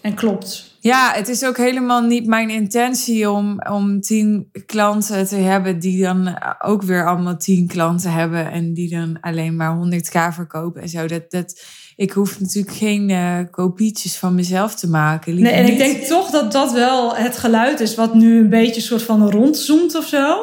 [0.00, 0.76] en klopt.
[0.80, 6.02] Ja, het is ook helemaal niet mijn intentie om, om tien klanten te hebben die
[6.02, 10.88] dan ook weer allemaal tien klanten hebben en die dan alleen maar 100k verkopen en
[10.88, 11.06] zo.
[11.06, 11.62] Dat, dat,
[11.96, 15.40] ik hoef natuurlijk geen uh, kopietjes van mezelf te maken.
[15.40, 18.80] Nee, en ik denk toch dat dat wel het geluid is wat nu een beetje
[18.80, 20.38] soort van rondzoomt of zo.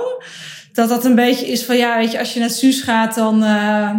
[0.74, 3.44] Dat dat een beetje is van ja, weet je, als je naar Suus gaat, dan,
[3.44, 3.92] uh,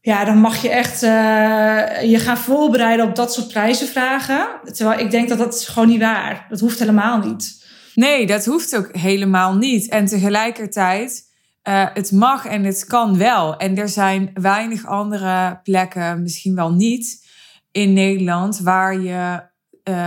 [0.00, 4.46] ja, dan mag je echt uh, je gaan voorbereiden op dat soort prijzenvragen.
[4.72, 6.46] Terwijl ik denk dat dat is gewoon niet waar.
[6.48, 7.64] Dat hoeft helemaal niet.
[7.94, 9.88] Nee, dat hoeft ook helemaal niet.
[9.88, 11.28] En tegelijkertijd
[11.68, 13.56] uh, het mag en het kan wel.
[13.56, 17.26] En er zijn weinig andere plekken, misschien wel niet,
[17.72, 19.48] in Nederland waar je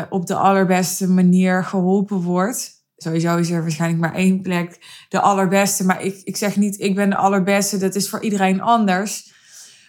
[0.10, 2.83] op de allerbeste manier geholpen wordt.
[3.04, 4.78] Sowieso is er waarschijnlijk maar één plek
[5.10, 5.86] de allerbeste.
[5.86, 7.78] Maar ik, ik zeg niet, ik ben de allerbeste.
[7.78, 9.34] Dat is voor iedereen anders.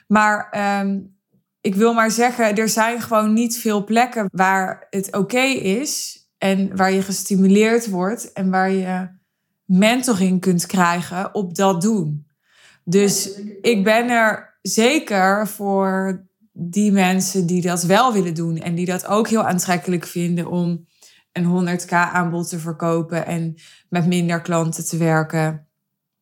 [0.07, 1.16] Maar um,
[1.61, 6.22] ik wil maar zeggen, er zijn gewoon niet veel plekken waar het oké is.
[6.38, 9.09] En waar je gestimuleerd wordt en waar je
[9.64, 12.27] mentoring kunt krijgen op dat doen.
[12.85, 18.87] Dus ik ben er zeker voor die mensen die dat wel willen doen en die
[18.87, 20.87] dat ook heel aantrekkelijk vinden om
[21.35, 23.55] een 100k aanbod te verkopen en
[23.88, 25.66] met minder klanten te werken.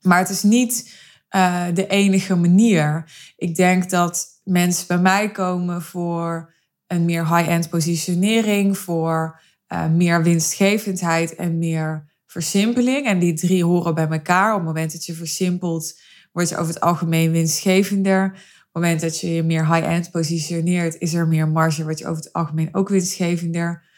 [0.01, 3.11] Maar het is niet uh, de enige manier.
[3.37, 6.55] Ik denk dat mensen bij mij komen voor
[6.87, 13.07] een meer high-end positionering, voor uh, meer winstgevendheid en meer versimpeling.
[13.07, 14.51] En die drie horen bij elkaar.
[14.51, 16.01] Op het moment dat je versimpelt,
[16.33, 18.25] word je over het algemeen winstgevender.
[18.25, 22.07] Op het moment dat je je meer high-end positioneert, is er meer marge, word je
[22.07, 23.90] over het algemeen ook winstgevender.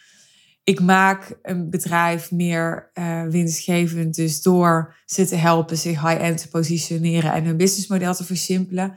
[0.64, 6.48] Ik maak een bedrijf meer uh, winstgevend, dus door ze te helpen zich high-end te
[6.48, 8.94] positioneren en hun businessmodel te versimpelen.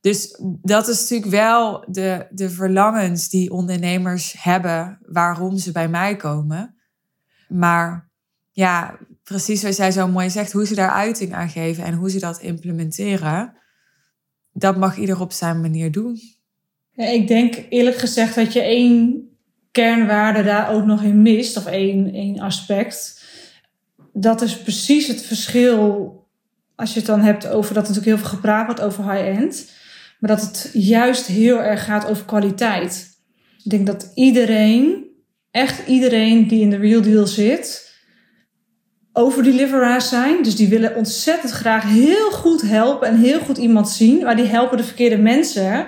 [0.00, 6.16] Dus dat is natuurlijk wel de, de verlangens die ondernemers hebben waarom ze bij mij
[6.16, 6.76] komen.
[7.48, 8.10] Maar
[8.50, 12.10] ja, precies zoals jij zo mooi zegt, hoe ze daar uiting aan geven en hoe
[12.10, 13.56] ze dat implementeren,
[14.52, 16.18] dat mag ieder op zijn manier doen.
[16.94, 19.30] Ik denk eerlijk gezegd dat je één
[19.72, 23.24] kernwaarde daar ook nog in mist, of één, één aspect.
[24.12, 26.20] Dat is precies het verschil
[26.74, 29.70] als je het dan hebt over dat natuurlijk heel veel gepraat wordt over high-end.
[30.18, 33.10] maar dat het juist heel erg gaat over kwaliteit.
[33.64, 35.04] Ik denk dat iedereen,
[35.50, 37.92] echt iedereen die in de real deal zit,
[39.12, 40.42] overdeliveraars zijn.
[40.42, 44.46] Dus die willen ontzettend graag heel goed helpen en heel goed iemand zien, maar die
[44.46, 45.86] helpen de verkeerde mensen.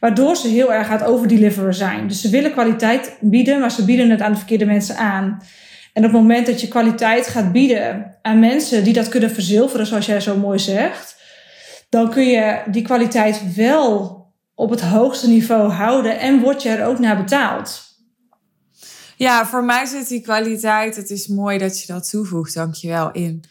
[0.00, 2.08] Waardoor ze heel erg aan het overdeliveren zijn.
[2.08, 5.42] Dus ze willen kwaliteit bieden, maar ze bieden het aan de verkeerde mensen aan.
[5.92, 9.86] En op het moment dat je kwaliteit gaat bieden aan mensen die dat kunnen verzilveren,
[9.86, 11.16] zoals jij zo mooi zegt,
[11.88, 14.16] dan kun je die kwaliteit wel
[14.54, 17.84] op het hoogste niveau houden en word je er ook naar betaald.
[19.16, 23.44] Ja, voor mij zit die kwaliteit, het is mooi dat je dat toevoegt, dankjewel, in,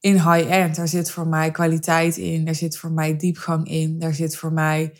[0.00, 0.76] in high-end.
[0.76, 4.52] Daar zit voor mij kwaliteit in, daar zit voor mij diepgang in, daar zit voor
[4.52, 4.92] mij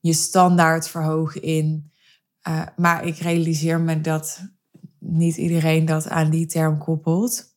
[0.00, 1.92] je standaard verhogen in.
[2.48, 4.40] Uh, maar ik realiseer me dat
[4.98, 7.48] niet iedereen dat aan die term koppelt.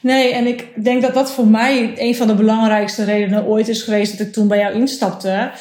[0.00, 3.82] Nee, en ik denk dat dat voor mij een van de belangrijkste redenen ooit is
[3.82, 5.52] geweest dat ik toen bij jou instapte.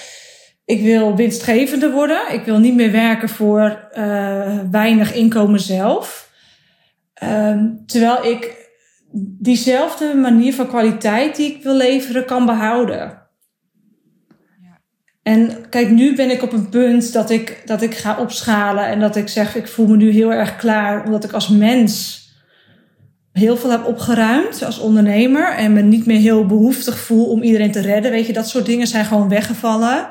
[0.66, 2.34] Ik wil winstgevender worden.
[2.34, 6.32] Ik wil niet meer werken voor uh, weinig inkomen zelf.
[7.24, 8.70] Uh, terwijl ik
[9.40, 13.23] diezelfde manier van kwaliteit die ik wil leveren kan behouden.
[15.24, 19.00] En kijk, nu ben ik op een punt dat ik, dat ik ga opschalen en
[19.00, 22.22] dat ik zeg, ik voel me nu heel erg klaar, omdat ik als mens
[23.34, 27.72] heel veel heb opgeruimd als ondernemer en me niet meer heel behoeftig voel om iedereen
[27.72, 28.12] te redden.
[28.12, 30.08] Weet je, dat soort dingen zijn gewoon weggevallen.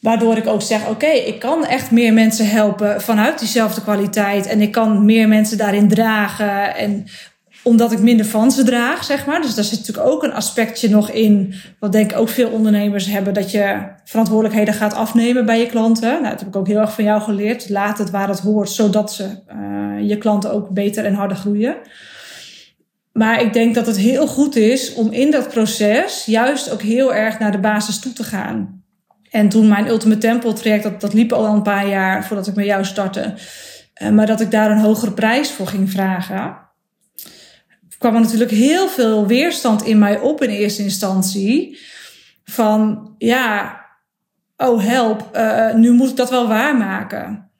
[0.00, 4.46] Waardoor ik ook zeg: oké, ik kan echt meer mensen helpen vanuit diezelfde kwaliteit.
[4.46, 6.76] En ik kan meer mensen daarin dragen.
[6.76, 7.06] En
[7.68, 9.40] omdat ik minder van ze draag, zeg maar.
[9.40, 11.54] Dus daar zit natuurlijk ook een aspectje nog in.
[11.78, 13.34] Wat denk ik ook veel ondernemers hebben.
[13.34, 16.10] Dat je verantwoordelijkheden gaat afnemen bij je klanten.
[16.10, 17.68] Nou, dat heb ik ook heel erg van jou geleerd.
[17.68, 21.76] Laat het waar het hoort, zodat ze, uh, je klanten ook beter en harder groeien.
[23.12, 27.14] Maar ik denk dat het heel goed is om in dat proces juist ook heel
[27.14, 28.82] erg naar de basis toe te gaan.
[29.30, 32.54] En toen mijn Ultimate Temple traject, dat, dat liep al een paar jaar voordat ik
[32.54, 33.34] met jou startte.
[34.02, 36.66] Uh, maar dat ik daar een hogere prijs voor ging vragen
[37.98, 41.78] kwam er natuurlijk heel veel weerstand in mij op in eerste instantie.
[42.44, 43.80] Van ja,
[44.56, 47.50] oh help, uh, nu moet ik dat wel waarmaken.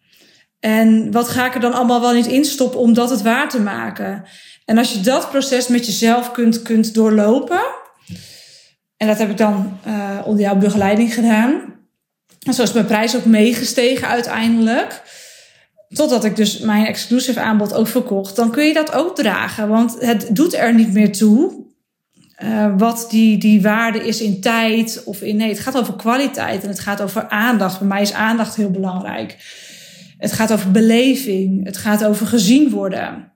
[0.60, 3.60] En wat ga ik er dan allemaal wel niet instoppen om dat het waar te
[3.60, 4.24] maken?
[4.64, 7.60] En als je dat proces met jezelf kunt, kunt doorlopen,
[8.96, 11.76] en dat heb ik dan uh, onder jouw begeleiding gedaan.
[12.42, 15.02] En zo is mijn prijs ook meegestegen uiteindelijk.
[15.88, 18.36] Totdat ik dus mijn exclusive aanbod ook verkocht.
[18.36, 19.68] Dan kun je dat ook dragen.
[19.68, 21.66] Want het doet er niet meer toe.
[22.42, 25.36] Uh, wat die, die waarde is in tijd of in.
[25.36, 27.78] Nee, het gaat over kwaliteit en het gaat over aandacht.
[27.78, 29.36] Bij mij is aandacht heel belangrijk.
[30.18, 31.64] Het gaat over beleving.
[31.64, 33.32] Het gaat over gezien worden.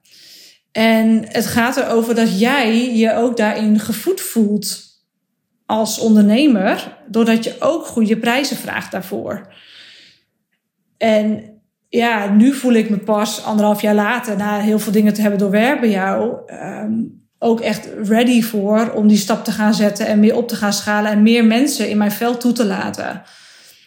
[0.73, 4.91] En het gaat erover dat jij je ook daarin gevoed voelt
[5.67, 9.53] als ondernemer, doordat je ook goede prijzen vraagt daarvoor.
[10.99, 11.52] En
[11.99, 15.39] ja, nu voel ik me pas anderhalf jaar later, na heel veel dingen te hebben
[15.39, 16.37] doorwerkt bij jou,
[16.83, 20.57] um, ook echt ready voor om die stap te gaan zetten en meer op te
[20.57, 23.23] gaan schalen en meer mensen in mijn veld toe te laten.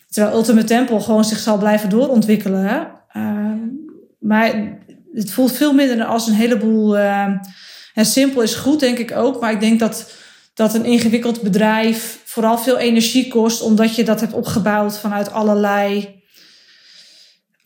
[0.10, 2.88] Terwijl Ultimate Temple gewoon zich zal blijven doorontwikkelen.
[3.18, 3.86] Um,
[4.20, 4.78] maar
[5.14, 6.98] het voelt veel minder als een heleboel.
[6.98, 7.28] Uh,
[7.94, 9.42] en simpel is goed, denk ik ook.
[9.42, 10.12] Maar ik denk dat,
[10.54, 16.15] dat een ingewikkeld bedrijf vooral veel energie kost, omdat je dat hebt opgebouwd vanuit allerlei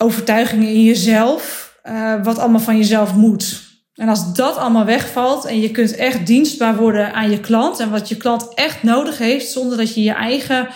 [0.02, 3.68] overtuigingen in jezelf, uh, wat allemaal van jezelf moet.
[3.94, 7.90] En als dat allemaal wegvalt en je kunt echt dienstbaar worden aan je klant en
[7.90, 10.68] wat je klant echt nodig heeft, zonder dat je je eigen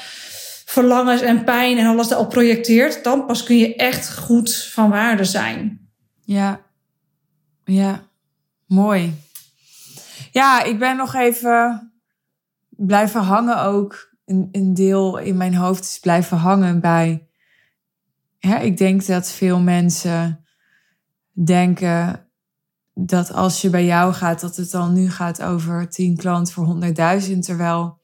[0.66, 5.24] verlangens en pijn en alles daarop projecteert, dan pas kun je echt goed van waarde
[5.24, 5.90] zijn.
[6.26, 6.62] Ja,
[7.66, 8.04] ja,
[8.66, 9.14] mooi.
[10.32, 11.92] Ja, ik ben nog even
[12.70, 14.12] blijven hangen ook.
[14.26, 17.28] Een, een deel in mijn hoofd is blijven hangen bij
[18.48, 20.46] ja, ik denk dat veel mensen
[21.44, 22.30] denken
[22.94, 26.78] dat als je bij jou gaat, dat het dan nu gaat over 10 klanten voor
[27.22, 27.40] 100.000.
[27.40, 28.02] Terwijl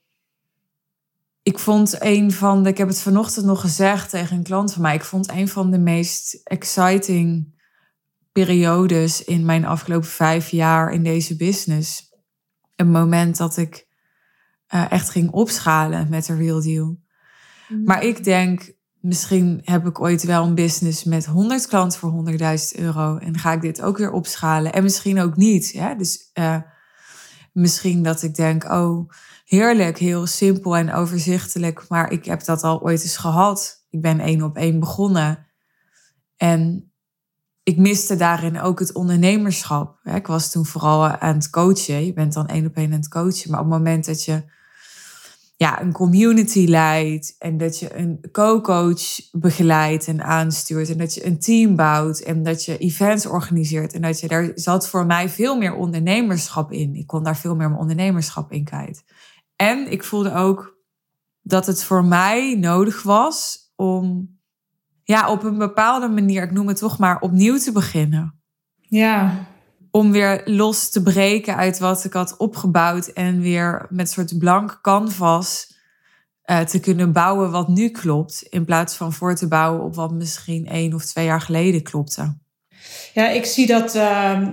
[1.43, 4.81] ik vond een van de, ik heb het vanochtend nog gezegd tegen een klant van
[4.81, 7.57] mij, ik vond een van de meest exciting
[8.31, 12.13] periodes in mijn afgelopen vijf jaar in deze business.
[12.75, 13.87] Een moment dat ik
[14.73, 16.99] uh, echt ging opschalen met de Real Deal.
[17.67, 17.83] Mm.
[17.83, 22.35] Maar ik denk, misschien heb ik ooit wel een business met 100 klanten voor 100.000
[22.75, 23.17] euro.
[23.17, 24.73] En ga ik dit ook weer opschalen.
[24.73, 25.69] En misschien ook niet.
[25.69, 25.95] Ja?
[25.95, 26.57] Dus uh,
[27.53, 29.09] misschien dat ik denk, oh,
[29.45, 31.85] heerlijk, heel simpel en overzichtelijk.
[31.87, 33.85] Maar ik heb dat al ooit eens gehad.
[33.89, 35.47] Ik ben één op één begonnen.
[36.37, 36.91] En
[37.63, 39.99] ik miste daarin ook het ondernemerschap.
[40.03, 42.05] Ik was toen vooral aan het coachen.
[42.05, 43.51] Je bent dan één op één aan het coachen.
[43.51, 44.43] Maar op het moment dat je
[45.59, 51.25] ja, een community leidt en dat je een co-coach begeleidt en aanstuurt en dat je
[51.25, 55.29] een team bouwt en dat je events organiseert en dat je daar zat voor mij
[55.29, 56.95] veel meer ondernemerschap in.
[56.95, 59.03] Ik kon daar veel meer mijn ondernemerschap in kwijt.
[59.55, 60.77] En ik voelde ook
[61.41, 64.37] dat het voor mij nodig was om
[65.03, 68.41] ja, op een bepaalde manier, ik noem het toch maar, opnieuw te beginnen.
[68.75, 69.47] Ja.
[69.91, 74.37] Om weer los te breken uit wat ik had opgebouwd en weer met een soort
[74.37, 75.77] blank canvas
[76.45, 80.11] uh, te kunnen bouwen wat nu klopt, in plaats van voor te bouwen op wat
[80.11, 82.37] misschien één of twee jaar geleden klopte.
[83.13, 83.95] Ja, ik zie dat.
[83.95, 84.47] Uh,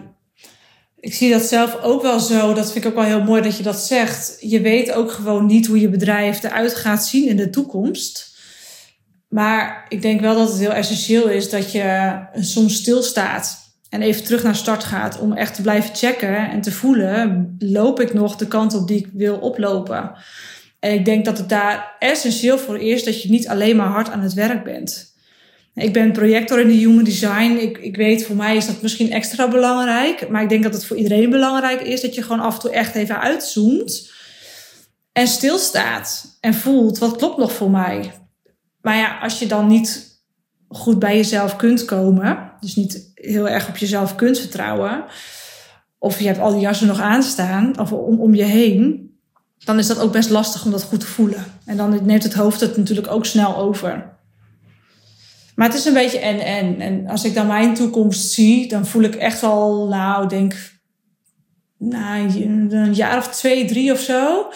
[1.00, 2.54] ik zie dat zelf ook wel zo.
[2.54, 4.36] Dat vind ik ook wel heel mooi dat je dat zegt.
[4.40, 8.34] Je weet ook gewoon niet hoe je bedrijf eruit gaat zien in de toekomst.
[9.28, 13.65] Maar ik denk wel dat het heel essentieel is dat je soms stilstaat
[13.96, 18.00] en even terug naar start gaat om echt te blijven checken en te voelen, loop
[18.00, 20.12] ik nog de kant op die ik wil oplopen?
[20.78, 24.10] En ik denk dat het daar essentieel voor is dat je niet alleen maar hard
[24.10, 25.14] aan het werk bent.
[25.74, 27.56] Ik ben projector in de human design.
[27.60, 30.28] Ik, ik weet, voor mij is dat misschien extra belangrijk.
[30.28, 32.70] Maar ik denk dat het voor iedereen belangrijk is dat je gewoon af en toe
[32.70, 34.12] echt even uitzoomt.
[35.12, 36.38] En stilstaat.
[36.40, 38.12] En voelt, wat klopt nog voor mij?
[38.80, 40.20] Maar ja, als je dan niet
[40.68, 45.04] goed bij jezelf kunt komen, dus niet heel erg op jezelf kunt vertrouwen,
[45.98, 49.14] of je hebt al die jassen nog aanstaan, of om, om je heen,
[49.64, 51.44] dan is dat ook best lastig om dat goed te voelen.
[51.64, 54.14] En dan neemt het hoofd het natuurlijk ook snel over.
[55.54, 56.80] Maar het is een beetje en-en.
[56.80, 60.54] En als ik dan mijn toekomst zie, dan voel ik echt al, nou, denk,
[61.78, 62.20] nou,
[62.70, 64.48] een jaar of twee, drie of zo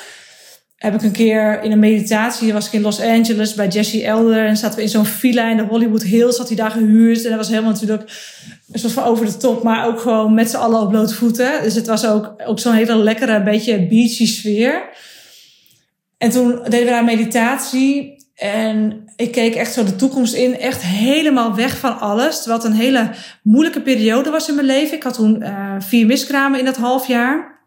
[0.80, 4.46] heb ik een keer in een meditatie, was ik in Los Angeles bij Jesse Elder.
[4.46, 7.24] En zaten we in zo'n villa in de Hollywood Hills, had hij daar gehuurd.
[7.24, 8.02] En dat was helemaal natuurlijk
[8.72, 11.62] een soort van over de top, maar ook gewoon met z'n allen op blote voeten.
[11.62, 14.88] Dus het was ook, ook zo'n hele lekkere, beetje beachy sfeer.
[16.18, 18.18] En toen deden we daar meditatie.
[18.34, 22.44] En ik keek echt zo de toekomst in, echt helemaal weg van alles.
[22.44, 23.10] Het een hele
[23.42, 24.96] moeilijke periode was in mijn leven.
[24.96, 27.59] Ik had toen uh, vier miskramen in dat half jaar.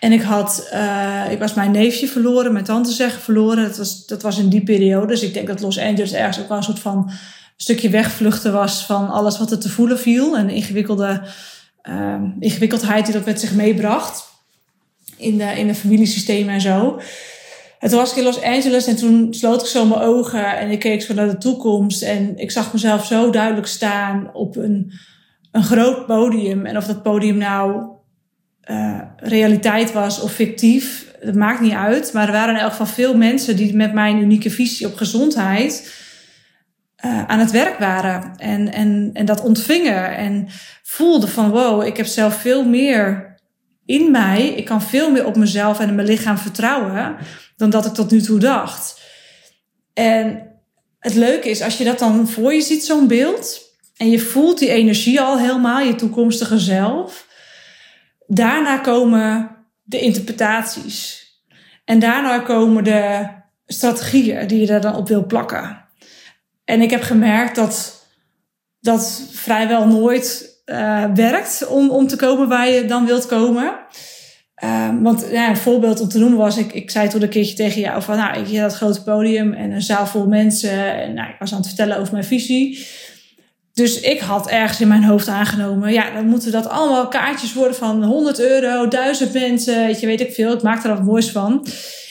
[0.00, 3.64] En ik had, uh, ik was mijn neefje verloren, mijn tante zeggen verloren.
[3.64, 5.06] Dat was, dat was in die periode.
[5.06, 7.10] Dus ik denk dat Los Angeles ergens ook wel een soort van
[7.56, 10.36] stukje wegvluchten was van alles wat er te voelen viel.
[10.36, 11.22] En de ingewikkelde
[11.88, 14.28] uh, ingewikkeldheid die dat met zich meebracht.
[15.16, 17.00] In de, in de familiesystemen en zo.
[17.78, 20.70] En toen was ik in Los Angeles en toen sloot ik zo mijn ogen en
[20.70, 22.02] ik keek zo naar de toekomst.
[22.02, 24.92] En ik zag mezelf zo duidelijk staan op een,
[25.52, 26.66] een groot podium.
[26.66, 27.82] En of dat podium nou
[28.70, 32.12] uh, realiteit was of fictief, dat maakt niet uit.
[32.12, 35.92] Maar er waren in elk geval veel mensen die met mijn unieke visie op gezondheid
[37.04, 38.34] uh, aan het werk waren.
[38.36, 40.46] En, en, en dat ontvingen en
[40.82, 43.34] voelden van wow, ik heb zelf veel meer
[43.84, 44.48] in mij.
[44.48, 47.16] Ik kan veel meer op mezelf en mijn lichaam vertrouwen
[47.56, 49.00] dan dat ik tot nu toe dacht.
[49.94, 50.42] En
[50.98, 53.60] het leuke is, als je dat dan voor je ziet, zo'n beeld,
[53.96, 57.28] en je voelt die energie al helemaal, je toekomstige zelf
[58.32, 59.50] Daarna komen
[59.82, 61.28] de interpretaties.
[61.84, 63.28] En daarna komen de
[63.66, 65.84] strategieën die je er dan op wil plakken.
[66.64, 68.06] En ik heb gemerkt dat
[68.80, 73.78] dat vrijwel nooit uh, werkt om, om te komen waar je dan wilt komen.
[74.64, 77.54] Uh, want ja, een voorbeeld om te noemen was, ik, ik zei toen een keertje
[77.54, 80.94] tegen jou van, nou, ik had dat grote podium en een zaal vol mensen.
[80.94, 82.86] En nou, ik was aan het vertellen over mijn visie.
[83.80, 87.76] Dus ik had ergens in mijn hoofd aangenomen, ja, dan moeten dat allemaal kaartjes worden
[87.76, 90.52] van 100 euro, 1000 mensen, weet je, weet ik veel.
[90.52, 91.66] Ik maak er wat moois van.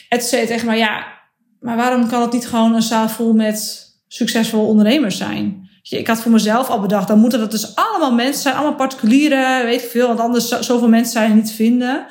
[0.10, 1.08] En toen zei tegen mij, ja,
[1.60, 5.70] maar waarom kan het niet gewoon een zaal vol met succesvolle ondernemers zijn?
[5.90, 9.66] Ik had voor mezelf al bedacht, dan moeten dat dus allemaal mensen zijn, allemaal particulieren,
[9.66, 12.06] weet ik veel, want anders zoveel mensen zijn niet te vinden.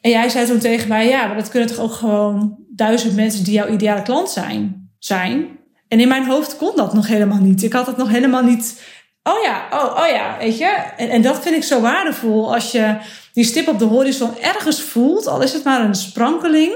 [0.00, 3.44] En jij zei toen tegen mij, ja, maar dat kunnen toch ook gewoon duizend mensen
[3.44, 5.59] die jouw ideale klant zijn, zijn.
[5.90, 7.62] En in mijn hoofd kon dat nog helemaal niet.
[7.62, 8.82] Ik had het nog helemaal niet.
[9.22, 10.66] Oh ja, oh, oh ja, weet je.
[10.96, 12.96] En, en dat vind ik zo waardevol als je
[13.32, 16.74] die stip op de horizon ergens voelt, al is het maar een sprankeling.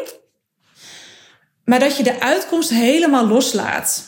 [1.65, 4.05] Maar dat je de uitkomst helemaal loslaat.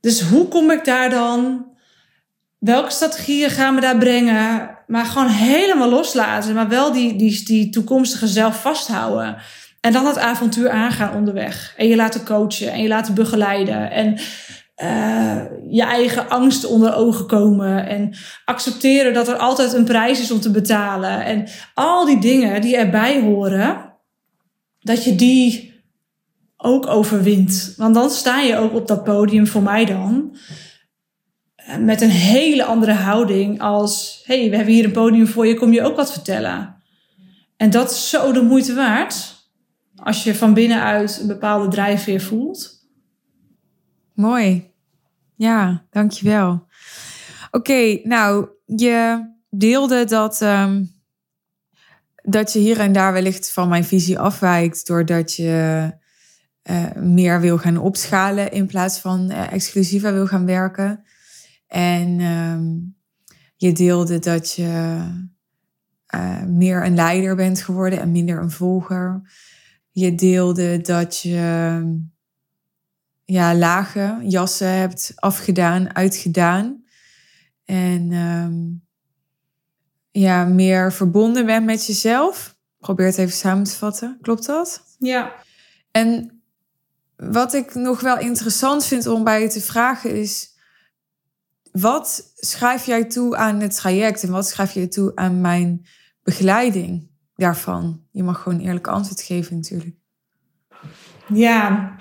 [0.00, 1.66] Dus hoe kom ik daar dan?
[2.58, 4.78] Welke strategieën gaan we daar brengen?
[4.86, 9.36] Maar gewoon helemaal loslaten, maar wel die, die, die toekomstige zelf vasthouden.
[9.84, 11.74] En dan het avontuur aangaan onderweg.
[11.76, 13.90] En je laten coachen en je laten begeleiden.
[13.90, 14.18] En
[14.82, 17.86] uh, je eigen angst onder ogen komen.
[17.86, 18.14] En
[18.44, 21.24] accepteren dat er altijd een prijs is om te betalen.
[21.24, 23.92] En al die dingen die erbij horen,
[24.80, 25.74] dat je die
[26.56, 27.74] ook overwint.
[27.76, 30.36] Want dan sta je ook op dat podium voor mij dan.
[31.54, 35.54] Eh, met een hele andere houding als: hey, we hebben hier een podium voor je,
[35.54, 36.82] kom je ook wat vertellen.
[37.56, 39.33] En dat is zo de moeite waard
[40.04, 42.88] Als je van binnenuit een bepaalde drijfveer voelt.
[44.14, 44.72] Mooi.
[45.34, 46.66] Ja, dankjewel.
[47.50, 50.92] Oké, nou, je deelde dat, um,
[52.22, 55.90] dat je hier en daar wellicht van mijn visie afwijkt doordat je
[56.70, 61.04] uh, meer wil gaan opschalen in plaats van uh, exclusiever wil gaan werken.
[61.66, 62.96] En um,
[63.56, 64.98] je deelde dat je
[66.14, 69.22] uh, meer een leider bent geworden en minder een volger.
[69.94, 71.82] Je deelde dat je
[73.24, 76.84] ja, lage jassen hebt afgedaan, uitgedaan.
[77.64, 78.86] En um,
[80.10, 82.56] ja, meer verbonden bent met jezelf.
[82.78, 84.18] Probeer het even samen te vatten.
[84.20, 84.82] Klopt dat?
[84.98, 85.32] Ja.
[85.90, 86.42] En
[87.16, 90.52] wat ik nog wel interessant vind om bij je te vragen is...
[91.72, 95.86] Wat schrijf jij toe aan het traject en wat schrijf jij toe aan mijn
[96.22, 98.00] begeleiding daarvan?
[98.10, 99.96] Je mag gewoon eerlijk antwoord geven natuurlijk.
[101.28, 101.94] Ja,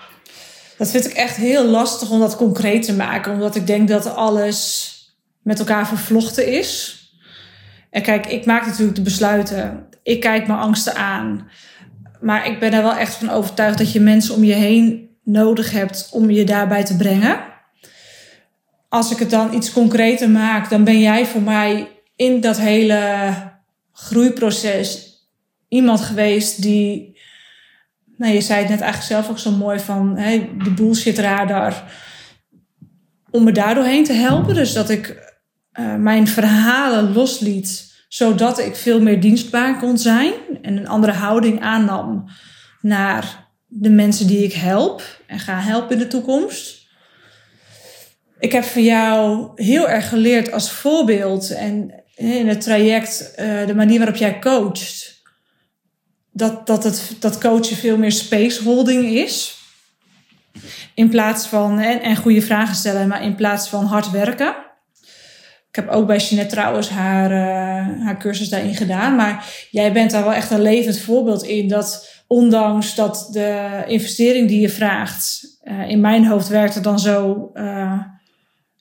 [0.78, 3.34] dat vind ik echt heel lastig om dat concreet te maken.
[3.34, 4.92] Omdat ik denk dat alles
[5.42, 7.02] met elkaar vervlochten is.
[7.90, 9.88] En kijk, ik maak natuurlijk de besluiten.
[10.04, 11.48] Ik kijk mijn angsten aan.
[12.22, 15.72] Maar ik ben er wel echt van overtuigd dat je mensen om je heen nodig
[15.72, 17.40] hebt om je daarbij te brengen.
[18.90, 23.34] Als ik het dan iets concreter maak, dan ben jij voor mij in dat hele
[23.92, 25.12] groeiproces
[25.74, 27.20] iemand geweest die,
[28.18, 31.84] nou je zei het net eigenlijk zelf ook zo mooi van hè, de bullshit radar,
[33.32, 34.56] om me daardoorheen te helpen.
[34.56, 35.32] Dus dat ik
[35.80, 41.62] uh, mijn verhalen losliet, zodat ik veel meer dienstbaar kon zijn en een andere houding
[41.62, 42.26] aannam
[42.82, 46.82] naar de mensen die ik help en ga helpen in de toekomst.
[48.40, 53.76] Ik heb van jou heel erg geleerd als voorbeeld en in het traject, uh, de
[53.76, 55.12] manier waarop jij coacht,
[56.34, 59.58] dat, dat, het, dat coachen veel meer spaceholding is.
[60.94, 64.56] In plaats van, en, en goede vragen stellen, maar in plaats van hard werken.
[65.70, 69.16] Ik heb ook bij Jeanette trouwens haar, uh, haar cursus daarin gedaan.
[69.16, 71.68] Maar jij bent daar wel echt een levend voorbeeld in.
[71.68, 77.00] Dat ondanks dat de investering die je vraagt, uh, in mijn hoofd werkt het dan
[77.00, 77.50] zo.
[77.54, 78.00] Uh,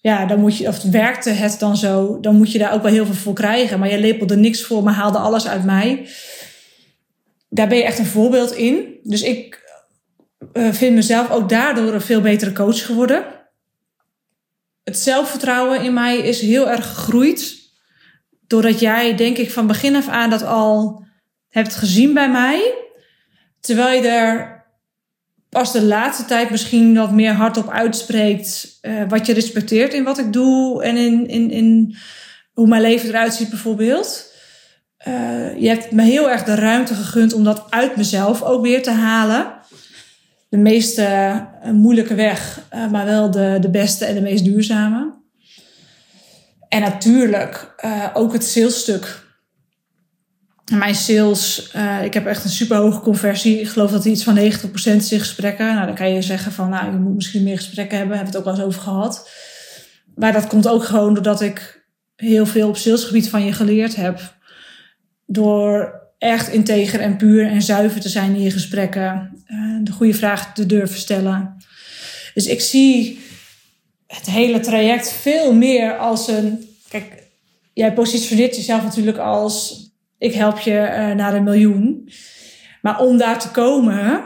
[0.00, 2.92] ja, dan moet je, of werkte het dan zo, dan moet je daar ook wel
[2.92, 3.78] heel veel voor krijgen.
[3.78, 6.08] Maar je lepelde niks voor, maar haalde alles uit mij.
[7.54, 8.98] Daar ben je echt een voorbeeld in.
[9.02, 9.60] Dus ik
[10.52, 13.24] vind mezelf ook daardoor een veel betere coach geworden
[14.84, 17.60] het zelfvertrouwen in mij is heel erg gegroeid.
[18.46, 21.04] Doordat jij, denk ik, van begin af aan dat al
[21.48, 22.74] hebt gezien bij mij.
[23.60, 24.64] Terwijl je er
[25.48, 28.78] pas de laatste tijd misschien wat meer hardop uitspreekt.
[28.82, 31.96] Uh, wat je respecteert in wat ik doe en in, in, in
[32.52, 34.31] hoe mijn leven eruit ziet, bijvoorbeeld.
[35.08, 38.82] Uh, je hebt me heel erg de ruimte gegund om dat uit mezelf ook weer
[38.82, 39.60] te halen
[40.52, 41.38] de meest uh,
[41.72, 45.14] moeilijke weg, uh, maar wel de, de beste en de meest duurzame.
[46.68, 47.74] En natuurlijk
[48.12, 49.26] ook het salesstuk.
[50.72, 51.72] Mijn sales,
[52.02, 53.60] ik heb echt een super hoge conversie.
[53.60, 54.40] Ik geloof dat iets van 90%
[54.82, 55.74] is in gesprekken.
[55.74, 58.16] Nou, dan kan je zeggen van, nou, je moet misschien meer gesprekken hebben.
[58.16, 59.30] Hebben we het ook wel eens over gehad.
[60.14, 61.86] Maar dat komt ook gewoon doordat ik
[62.16, 64.20] heel veel op salesgebied van je geleerd heb.
[65.32, 69.42] Door echt integer en puur en zuiver te zijn in je gesprekken.
[69.48, 71.56] Uh, de goede vraag te durven stellen.
[72.34, 73.20] Dus ik zie
[74.06, 76.68] het hele traject veel meer als een.
[76.88, 77.22] Kijk,
[77.72, 79.84] jij positioneert jezelf natuurlijk als:
[80.18, 82.10] ik help je uh, naar een miljoen.
[82.82, 84.22] Maar om daar te komen,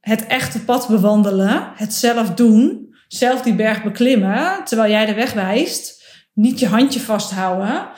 [0.00, 5.32] het echte pad bewandelen, het zelf doen, zelf die berg beklimmen, terwijl jij de weg
[5.32, 7.88] wijst, niet je handje vasthouden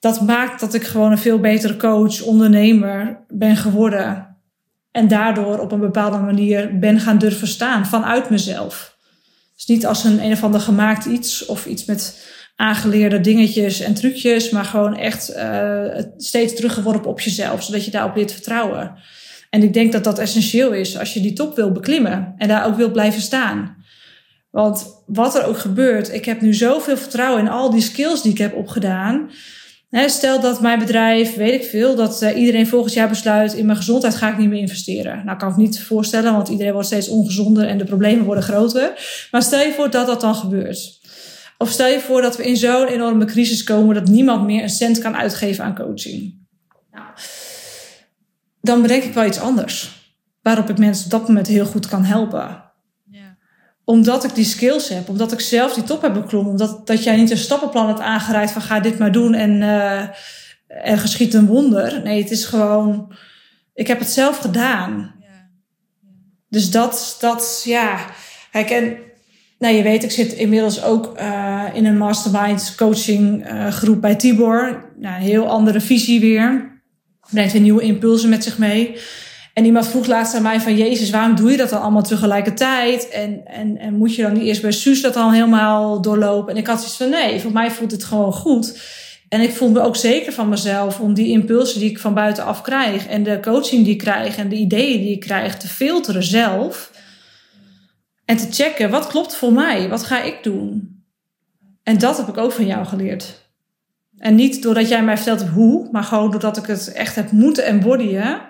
[0.00, 4.36] dat maakt dat ik gewoon een veel betere coach, ondernemer ben geworden.
[4.90, 8.96] En daardoor op een bepaalde manier ben gaan durven staan vanuit mezelf.
[9.54, 12.26] Dus niet als een een of ander gemaakt iets of iets met
[12.56, 15.84] aangeleerde dingetjes en trucjes, maar gewoon echt uh,
[16.16, 18.94] steeds teruggeworpen op jezelf, zodat je daarop leert vertrouwen.
[19.50, 22.66] En ik denk dat dat essentieel is als je die top wil beklimmen en daar
[22.66, 23.76] ook wil blijven staan.
[24.50, 28.32] Want wat er ook gebeurt, ik heb nu zoveel vertrouwen in al die skills die
[28.32, 29.30] ik heb opgedaan
[29.90, 33.78] stel dat mijn bedrijf, weet ik veel, dat uh, iedereen volgend jaar besluit: in mijn
[33.78, 35.24] gezondheid ga ik niet meer investeren.
[35.24, 38.92] Nou, kan ik niet voorstellen, want iedereen wordt steeds ongezonder en de problemen worden groter.
[39.30, 41.00] Maar stel je voor dat dat dan gebeurt.
[41.58, 44.68] Of stel je voor dat we in zo'n enorme crisis komen dat niemand meer een
[44.68, 46.46] cent kan uitgeven aan coaching.
[46.90, 47.06] Nou,
[48.60, 49.96] dan bedenk ik wel iets anders.
[50.42, 52.67] Waarop ik mensen op dat moment heel goed kan helpen
[53.88, 57.16] omdat ik die skills heb, omdat ik zelf die top heb beklommen, omdat dat jij
[57.16, 60.02] niet een stappenplan hebt aangereikt van ga dit maar doen en uh,
[60.66, 62.00] er geschiet een wonder.
[62.02, 63.12] Nee, het is gewoon,
[63.74, 65.14] ik heb het zelf gedaan.
[66.48, 68.06] Dus dat, dat ja.
[68.52, 68.96] Kijk, en
[69.58, 74.14] nou, je weet, ik zit inmiddels ook uh, in een mastermind coaching uh, groep bij
[74.14, 74.90] Tibor.
[74.96, 76.80] Nou, een heel andere visie weer.
[77.30, 78.96] Brengt weer nieuwe impulsen met zich mee.
[79.58, 80.76] En iemand vroeg laatst aan mij van...
[80.76, 83.08] Jezus, waarom doe je dat dan allemaal tegelijkertijd?
[83.08, 86.52] En, en, en moet je dan niet eerst bij Suus dat dan helemaal doorlopen?
[86.52, 88.80] En ik had zoiets van, nee, voor mij voelt het gewoon goed.
[89.28, 92.62] En ik voel me ook zeker van mezelf om die impulsen die ik van buitenaf
[92.62, 93.06] krijg...
[93.06, 96.90] en de coaching die ik krijg en de ideeën die ik krijg te filteren zelf...
[98.24, 99.88] En te checken, wat klopt voor mij?
[99.88, 101.02] Wat ga ik doen?
[101.82, 103.50] En dat heb ik ook van jou geleerd.
[104.18, 107.64] En niet doordat jij mij vertelt hoe, maar gewoon doordat ik het echt heb moeten
[107.64, 108.40] embodyen.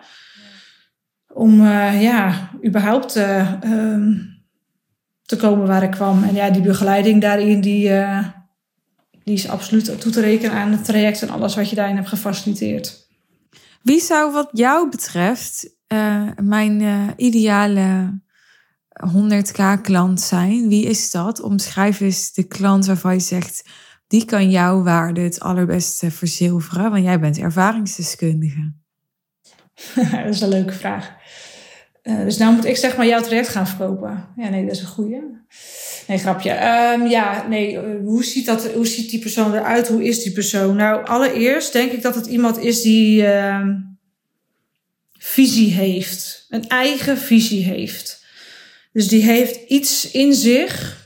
[1.39, 4.43] Om uh, ja, überhaupt uh, um,
[5.23, 6.23] te komen waar ik kwam.
[6.25, 8.27] En ja, die begeleiding daarin, die, uh,
[9.25, 12.09] die is absoluut toe te rekenen aan het traject en alles wat je daarin hebt
[12.09, 13.09] gefaciliteerd.
[13.83, 15.77] Wie zou wat jou betreft
[16.37, 16.83] mijn
[17.17, 18.21] ideale
[19.07, 20.69] 100k klant zijn?
[20.69, 21.41] Wie is dat?
[21.41, 23.69] Omschrijf eens de klant waarvan je zegt,
[24.07, 28.73] die kan jouw waarde het allerbeste verzilveren, want jij bent ervaringsdeskundige.
[29.95, 31.18] dat is een leuke vraag.
[32.09, 34.29] Uh, dus nou moet ik zeg maar jouw traject gaan verkopen.
[34.37, 35.23] Ja, nee, dat is een goeie.
[36.07, 36.51] Nee, grapje.
[36.51, 39.89] Um, ja, nee, uh, hoe ziet, dat, hoe ziet die persoon eruit?
[39.89, 40.77] Hoe is die persoon?
[40.77, 43.67] Nou, allereerst denk ik dat het iemand is die uh,
[45.19, 46.47] visie heeft.
[46.49, 48.25] Een eigen visie heeft.
[48.93, 50.97] Dus die heeft iets in zich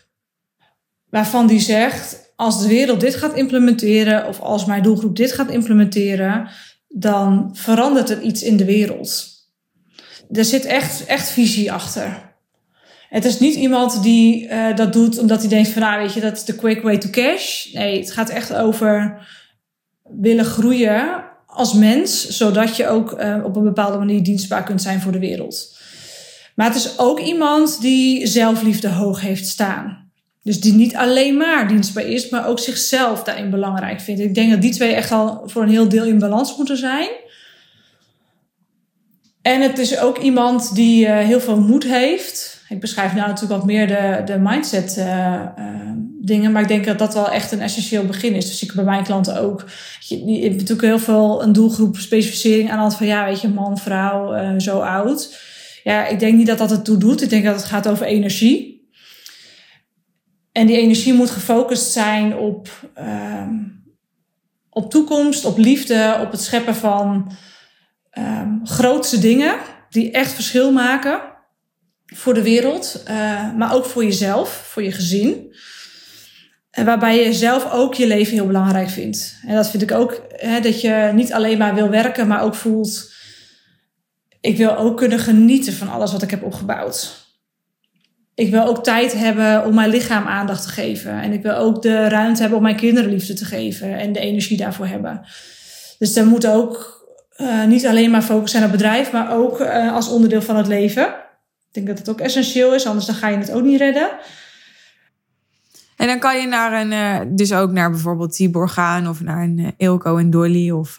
[1.10, 5.50] waarvan die zegt: als de wereld dit gaat implementeren, of als mijn doelgroep dit gaat
[5.50, 6.50] implementeren,
[6.88, 9.31] dan verandert er iets in de wereld.
[10.32, 12.30] Er zit echt, echt visie achter.
[13.08, 16.20] Het is niet iemand die uh, dat doet omdat hij denkt van, nou weet je,
[16.20, 17.72] dat is de quick way to cash.
[17.72, 19.20] Nee, het gaat echt over
[20.20, 25.00] willen groeien als mens, zodat je ook uh, op een bepaalde manier dienstbaar kunt zijn
[25.00, 25.78] voor de wereld.
[26.54, 30.10] Maar het is ook iemand die zelfliefde hoog heeft staan.
[30.42, 34.20] Dus die niet alleen maar dienstbaar is, maar ook zichzelf daarin belangrijk vindt.
[34.20, 37.08] Ik denk dat die twee echt al voor een heel deel in balans moeten zijn.
[39.42, 42.64] En het is ook iemand die uh, heel veel moed heeft.
[42.68, 45.04] Ik beschrijf nou natuurlijk wat meer de, de mindset uh,
[45.58, 45.90] uh,
[46.20, 46.52] dingen.
[46.52, 48.46] Maar ik denk dat dat wel echt een essentieel begin is.
[48.46, 49.64] Dus ik bij mijn klanten ook.
[50.00, 53.78] Je, hebt natuurlijk heel veel een doelgroep specificering aan hand van ja, weet je, man,
[53.78, 55.38] vrouw, zo oud.
[55.84, 57.22] Ja, ik denk niet dat dat het toe doet.
[57.22, 58.72] Ik denk dat het gaat over energie.
[60.52, 62.68] En die energie moet gefocust zijn op,
[62.98, 63.84] um,
[64.70, 67.32] op toekomst, op liefde, op het scheppen van
[68.18, 69.54] um, grootste dingen
[69.90, 71.20] die echt verschil maken
[72.06, 75.56] voor de wereld, uh, maar ook voor jezelf, voor je gezin.
[76.70, 79.38] En waarbij je zelf ook je leven heel belangrijk vindt.
[79.46, 82.54] En dat vind ik ook, hè, dat je niet alleen maar wil werken, maar ook
[82.54, 83.10] voelt
[84.42, 87.30] ik wil ook kunnen genieten van alles wat ik heb opgebouwd.
[88.34, 91.20] Ik wil ook tijd hebben om mijn lichaam aandacht te geven.
[91.20, 94.20] En ik wil ook de ruimte hebben om mijn kinderen liefde te geven en de
[94.20, 95.20] energie daarvoor hebben.
[95.98, 97.01] Dus er moet ook
[97.42, 100.66] uh, niet alleen maar focus zijn op bedrijf, maar ook uh, als onderdeel van het
[100.66, 101.06] leven.
[101.06, 104.10] Ik denk dat het ook essentieel is, anders dan ga je het ook niet redden.
[105.96, 109.42] En dan kan je naar een, uh, dus ook naar bijvoorbeeld Tibor gaan of naar
[109.42, 110.98] een Ilko en Dolly of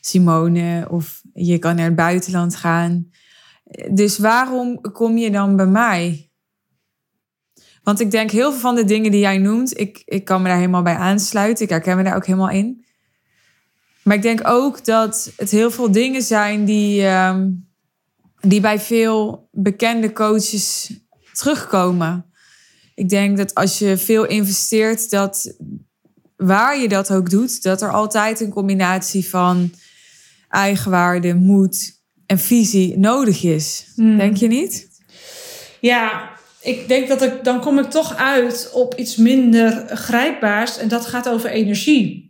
[0.00, 3.10] Simone of je kan naar het buitenland gaan.
[3.90, 6.30] Dus waarom kom je dan bij mij?
[7.82, 10.48] Want ik denk heel veel van de dingen die jij noemt, ik, ik kan me
[10.48, 11.64] daar helemaal bij aansluiten.
[11.64, 12.85] Ik herken me daar ook helemaal in.
[14.06, 17.68] Maar ik denk ook dat het heel veel dingen zijn die, um,
[18.40, 20.90] die bij veel bekende coaches
[21.32, 22.26] terugkomen.
[22.94, 25.54] Ik denk dat als je veel investeert, dat
[26.36, 29.70] waar je dat ook doet, dat er altijd een combinatie van
[30.48, 33.92] eigenwaarde, moed en visie nodig is.
[33.94, 34.18] Hmm.
[34.18, 34.88] Denk je niet?
[35.80, 36.30] Ja,
[36.60, 41.06] ik denk dat ik dan kom ik toch uit op iets minder grijpbaars en dat
[41.06, 42.25] gaat over energie.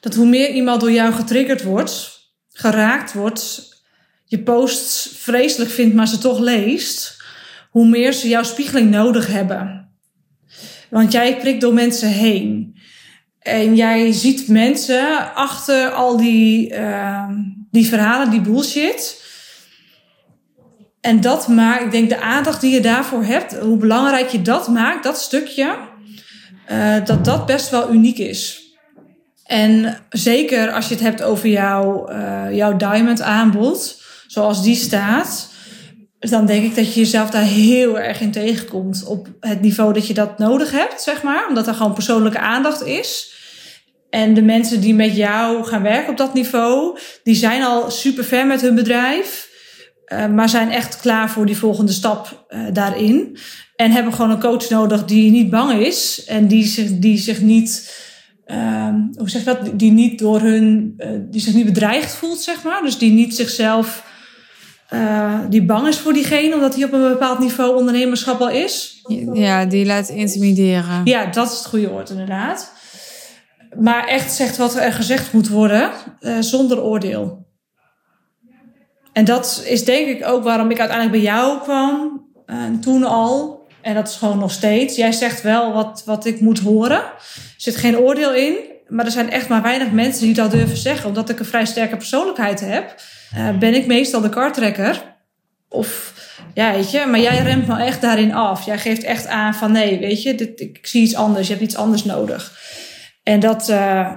[0.00, 3.68] Dat hoe meer iemand door jou getriggerd wordt, geraakt wordt,
[4.24, 7.22] je posts vreselijk vindt, maar ze toch leest,
[7.70, 9.92] hoe meer ze jouw spiegeling nodig hebben.
[10.90, 12.76] Want jij prikt door mensen heen.
[13.38, 17.28] En jij ziet mensen achter al die, uh,
[17.70, 19.26] die verhalen, die bullshit.
[21.00, 24.68] En dat maakt, ik denk de aandacht die je daarvoor hebt, hoe belangrijk je dat
[24.68, 25.76] maakt, dat stukje,
[26.70, 28.67] uh, dat dat best wel uniek is.
[29.48, 35.48] En zeker als je het hebt over jouw, uh, jouw diamond aanbod, zoals die staat,
[36.18, 39.04] dan denk ik dat je jezelf daar heel erg in tegenkomt.
[39.04, 41.48] Op het niveau dat je dat nodig hebt, zeg maar.
[41.48, 43.32] Omdat er gewoon persoonlijke aandacht is.
[44.10, 48.24] En de mensen die met jou gaan werken op dat niveau, die zijn al super
[48.24, 49.48] ver met hun bedrijf.
[50.08, 53.38] uh, maar zijn echt klaar voor die volgende stap uh, daarin.
[53.76, 57.40] En hebben gewoon een coach nodig die niet bang is en die zich, die zich
[57.40, 57.92] niet,
[58.52, 62.40] uh, hoe zeg je dat, die niet door hun, uh, die zich niet bedreigd voelt,
[62.40, 62.82] zeg maar.
[62.82, 64.04] Dus die niet zichzelf,
[65.48, 69.04] die bang is voor diegene, omdat hij op een bepaald niveau ondernemerschap al is.
[69.32, 71.00] Ja, die laat intimideren.
[71.04, 72.72] Ja, dat is het goede woord inderdaad.
[73.80, 75.90] Maar echt zegt wat er gezegd moet worden,
[76.40, 77.46] zonder oordeel.
[79.12, 82.26] En dat is denk ik ook waarom ik uiteindelijk bij jou kwam.
[82.46, 83.57] En toen al.
[83.82, 84.96] En dat is gewoon nog steeds.
[84.96, 86.98] Jij zegt wel wat, wat ik moet horen.
[86.98, 88.54] Er zit geen oordeel in.
[88.88, 91.08] Maar er zijn echt maar weinig mensen die dat durven zeggen.
[91.08, 92.94] Omdat ik een vrij sterke persoonlijkheid heb.
[93.34, 95.16] Uh, ben ik meestal de kartrekker.
[95.68, 96.14] Of
[96.54, 97.06] ja, weet je.
[97.06, 98.64] Maar jij remt me echt daarin af.
[98.64, 100.34] Jij geeft echt aan van nee, weet je.
[100.34, 101.46] Dit, ik zie iets anders.
[101.46, 102.58] Je hebt iets anders nodig.
[103.22, 103.68] En dat...
[103.68, 104.12] Uh,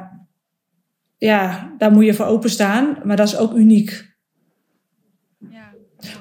[1.17, 2.97] ja, daar moet je voor openstaan.
[3.03, 4.10] Maar dat is ook uniek.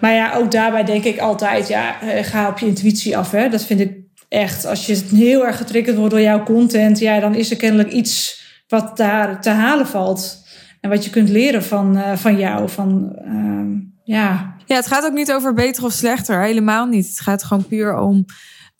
[0.01, 3.31] Maar ja, ook daarbij denk ik altijd, ja, eh, ga op je intuïtie af.
[3.31, 3.49] Hè?
[3.49, 3.93] Dat vind ik
[4.29, 7.93] echt, als je heel erg getriggerd wordt door jouw content, ja, dan is er kennelijk
[7.93, 10.39] iets wat daar te halen valt.
[10.81, 12.69] En wat je kunt leren van, uh, van jou.
[12.69, 14.55] Van, uh, ja.
[14.67, 16.43] ja, het gaat ook niet over beter of slechter.
[16.43, 17.07] Helemaal niet.
[17.07, 18.25] Het gaat gewoon puur om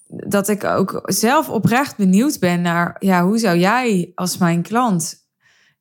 [0.09, 5.15] dat ik ook zelf oprecht benieuwd ben naar, ja, hoe zou jij als mijn klant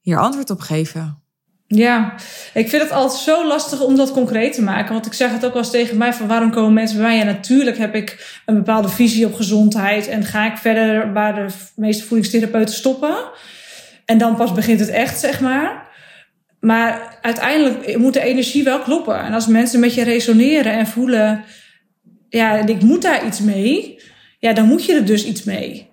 [0.02, 1.24] hier antwoord op geven?
[1.76, 2.14] Ja,
[2.54, 4.94] ik vind het altijd zo lastig om dat concreet te maken.
[4.94, 7.18] Want ik zeg het ook wel eens tegen mij van waarom komen mensen bij mij?
[7.18, 10.08] Ja, natuurlijk heb ik een bepaalde visie op gezondheid.
[10.08, 13.16] En ga ik verder waar de meeste voedingstherapeuten stoppen.
[14.06, 15.88] En dan pas begint het echt, zeg maar.
[16.60, 19.20] Maar uiteindelijk moet de energie wel kloppen.
[19.20, 21.44] En als mensen met je resoneren en voelen...
[22.30, 24.02] Ja, ik moet daar iets mee.
[24.40, 25.90] Ja, dan moet je er dus iets mee.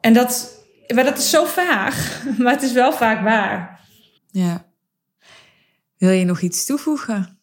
[0.00, 0.64] En dat,
[0.94, 2.22] maar dat is zo vaag.
[2.38, 3.80] Maar het is wel vaak waar.
[4.32, 4.64] Ja.
[5.98, 7.38] Wil je nog iets toevoegen?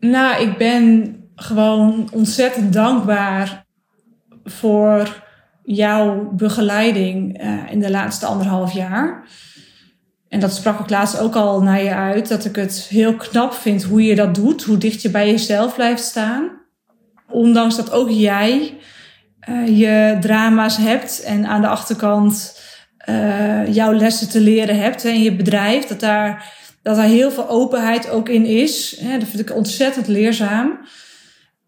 [0.00, 3.66] Nou, ik ben gewoon ontzettend dankbaar
[4.44, 5.22] voor
[5.62, 9.28] jouw begeleiding uh, in de laatste anderhalf jaar.
[10.28, 13.52] En dat sprak ik laatst ook al naar je uit, dat ik het heel knap
[13.52, 16.50] vind hoe je dat doet, hoe dicht je bij jezelf blijft staan.
[17.28, 18.78] Ondanks dat ook jij
[19.48, 22.62] uh, je drama's hebt en aan de achterkant
[23.08, 25.86] uh, jouw lessen te leren hebt in je bedrijf.
[25.86, 26.52] Dat daar,
[26.82, 28.96] dat daar heel veel openheid ook in is.
[29.00, 30.78] Hè, dat vind ik ontzettend leerzaam.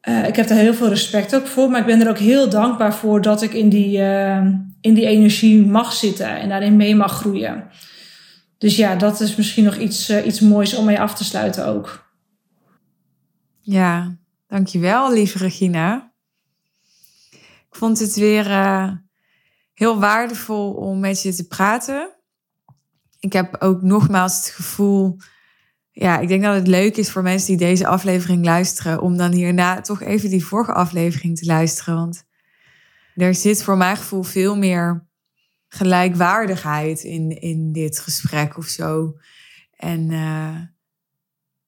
[0.08, 1.70] Uh, ik heb daar heel veel respect ook voor.
[1.70, 4.46] Maar ik ben er ook heel dankbaar voor dat ik in die, uh,
[4.80, 6.38] in die energie mag zitten.
[6.38, 7.64] En daarin mee mag groeien.
[8.58, 12.04] Dus ja, dat is misschien nog iets, iets moois om mee af te sluiten ook.
[13.60, 14.16] Ja,
[14.46, 16.12] dankjewel lieve Regina.
[17.68, 18.44] Ik vond het weer
[19.76, 22.10] heel waardevol om met je te praten.
[23.18, 25.16] Ik heb ook nogmaals het gevoel.
[25.90, 29.00] Ja, ik denk dat het leuk is voor mensen die deze aflevering luisteren.
[29.00, 31.94] om dan hierna toch even die vorige aflevering te luisteren.
[31.94, 32.24] Want
[33.14, 35.06] er zit voor mijn gevoel veel meer
[35.68, 39.18] gelijkwaardigheid in, in dit gesprek of zo.
[39.76, 40.60] En uh,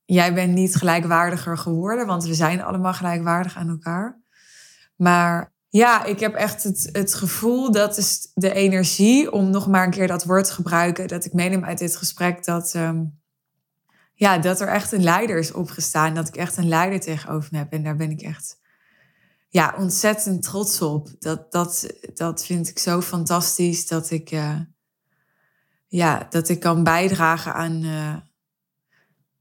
[0.05, 4.21] jij bent niet gelijkwaardiger geworden, want we zijn allemaal gelijkwaardig aan elkaar.
[4.97, 9.85] Maar ja, ik heb echt het, het gevoel, dat is de energie, om nog maar
[9.85, 13.19] een keer dat woord te gebruiken, dat ik meeneem uit dit gesprek, dat, um,
[14.19, 16.14] ja, dat er echt een leider is opgestaan.
[16.14, 17.73] Dat ik echt een leider tegenover heb.
[17.73, 18.59] En daar ben ik echt
[19.49, 21.09] ja, ontzettend trots op.
[21.19, 24.61] Dat, dat, dat vind ik zo fantastisch dat ik, uh,
[25.87, 28.16] ja, dat ik kan bijdragen aan, uh,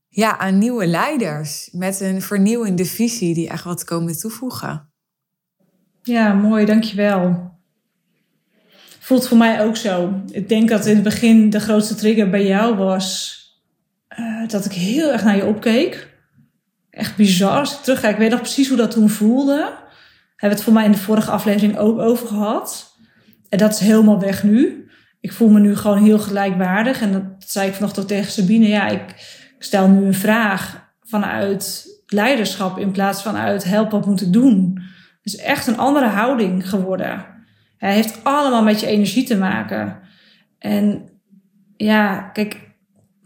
[0.07, 4.91] ja, aan nieuwe leiders met een vernieuwende visie die echt wat komen toevoegen.
[6.07, 7.51] Ja, mooi, dankjewel.
[8.99, 10.21] Voelt voor mij ook zo.
[10.31, 13.35] Ik denk dat in het begin de grootste trigger bij jou was
[14.19, 16.15] uh, dat ik heel erg naar je opkeek.
[16.89, 17.59] Echt bizar.
[17.59, 19.55] Als ik terugkijk, ik weet nog precies hoe dat toen voelde.
[19.55, 19.77] Hebben
[20.37, 22.97] we het voor mij in de vorige aflevering ook over gehad.
[23.49, 24.89] En dat is helemaal weg nu.
[25.19, 27.01] Ik voel me nu gewoon heel gelijkwaardig.
[27.01, 28.67] En dat zei ik vanochtend tegen Sabine.
[28.67, 29.09] Ja, ik,
[29.57, 34.33] ik stel nu een vraag vanuit leiderschap in plaats van uit help, wat moet ik
[34.33, 34.81] doen?
[35.27, 37.25] Is echt een andere houding geworden.
[37.77, 39.99] Hij heeft allemaal met je energie te maken.
[40.59, 41.09] En
[41.77, 42.57] ja, kijk,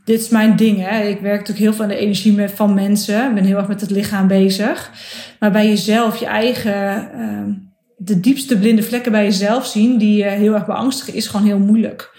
[0.06, 0.78] dit is mijn ding.
[0.86, 1.02] Hè.
[1.02, 3.28] Ik werk natuurlijk heel veel aan de energie van mensen.
[3.28, 4.92] Ik ben heel erg met het lichaam bezig.
[5.40, 7.56] Maar bij jezelf, je eigen, uh,
[7.98, 11.60] de diepste blinde vlekken bij jezelf zien, die uh, heel erg beangstigen, is gewoon heel
[11.60, 12.16] moeilijk.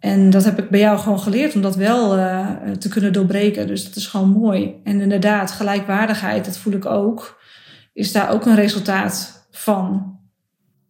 [0.00, 2.48] En dat heb ik bij jou gewoon geleerd om dat wel uh,
[2.78, 3.66] te kunnen doorbreken.
[3.66, 4.74] Dus dat is gewoon mooi.
[4.84, 7.39] En inderdaad, gelijkwaardigheid, dat voel ik ook
[8.00, 10.18] is daar ook een resultaat van.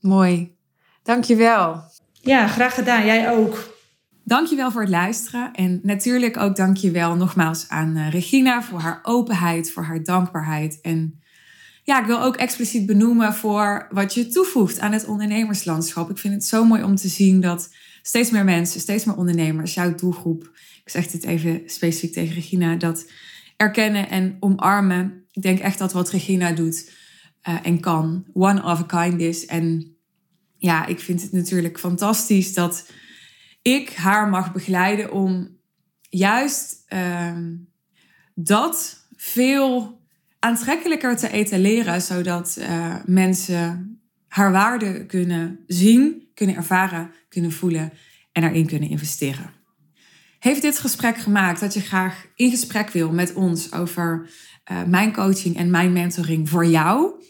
[0.01, 0.57] Mooi.
[1.03, 1.83] Dankjewel.
[2.13, 3.07] Ja, graag gedaan.
[3.07, 3.79] Jij ook.
[4.25, 5.53] Dankjewel voor het luisteren.
[5.53, 10.81] En natuurlijk ook dankjewel nogmaals aan eh, Regina voor haar openheid, voor haar dankbaarheid.
[10.81, 11.21] En
[11.83, 16.11] ja, ik wil ook expliciet benoemen voor wat je toevoegt aan het ondernemerslandschap.
[16.11, 19.75] Ik vind het zo mooi om te zien dat steeds meer mensen, steeds meer ondernemers,
[19.75, 20.51] jouw doelgroep,
[20.85, 23.11] ik zeg dit even specifiek tegen Regina, dat
[23.57, 25.25] erkennen en omarmen.
[25.33, 27.00] Ik denk echt dat wat Regina doet
[27.49, 29.47] uh, en kan, one of a kind is.
[29.47, 29.97] En
[30.57, 32.91] ja, ik vind het natuurlijk fantastisch dat
[33.63, 35.59] ik haar mag begeleiden om
[36.09, 37.37] juist uh,
[38.35, 40.01] dat veel
[40.39, 43.95] aantrekkelijker te etaleren, zodat uh, mensen
[44.29, 47.93] haar waarde kunnen zien, kunnen ervaren, kunnen voelen
[48.33, 49.51] en erin kunnen investeren.
[50.39, 54.31] Heeft dit gesprek gemaakt dat je graag in gesprek wil met ons over
[54.73, 57.23] uh, mijn coaching en mijn mentoring voor jou?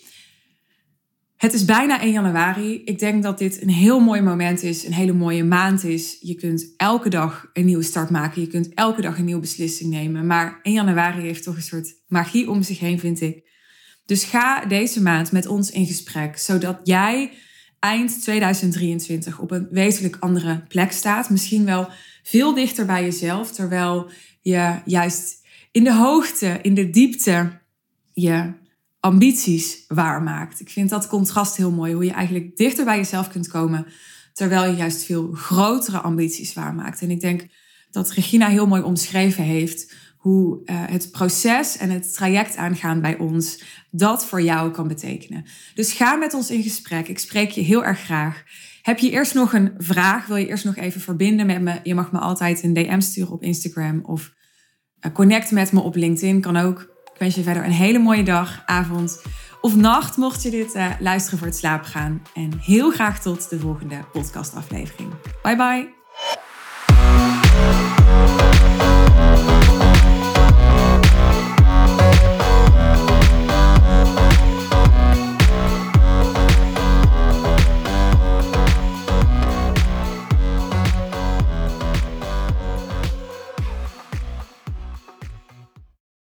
[1.41, 2.83] Het is bijna 1 januari.
[2.85, 6.17] Ik denk dat dit een heel mooi moment is, een hele mooie maand is.
[6.21, 8.41] Je kunt elke dag een nieuwe start maken.
[8.41, 10.27] Je kunt elke dag een nieuwe beslissing nemen.
[10.27, 13.49] Maar 1 januari heeft toch een soort magie om zich heen, vind ik.
[14.07, 17.33] Dus ga deze maand met ons in gesprek, zodat jij
[17.79, 21.31] eind 2023 op een wezenlijk andere plek staat.
[21.31, 21.89] Misschien wel
[22.23, 24.11] veel dichter bij jezelf, terwijl
[24.41, 27.61] je juist in de hoogte, in de diepte
[28.13, 28.59] je
[29.01, 30.61] ambities waarmaakt.
[30.61, 33.87] Ik vind dat contrast heel mooi, hoe je eigenlijk dichter bij jezelf kunt komen,
[34.33, 37.01] terwijl je juist veel grotere ambities waarmaakt.
[37.01, 37.47] En ik denk
[37.91, 43.19] dat Regina heel mooi omschreven heeft hoe uh, het proces en het traject aangaan bij
[43.19, 45.45] ons dat voor jou kan betekenen.
[45.75, 47.09] Dus ga met ons in gesprek.
[47.09, 48.43] Ik spreek je heel erg graag.
[48.83, 50.27] Heb je eerst nog een vraag?
[50.27, 51.81] Wil je eerst nog even verbinden met me?
[51.83, 54.33] Je mag me altijd een DM sturen op Instagram of
[55.07, 56.41] uh, connect met me op LinkedIn.
[56.41, 56.90] Kan ook.
[57.21, 59.23] Wens je verder een hele mooie dag, avond
[59.61, 62.23] of nacht, mocht je dit uh, luisteren voor het slapen gaan.
[62.35, 65.11] En heel graag tot de volgende podcastaflevering.
[65.43, 66.00] Bye bye.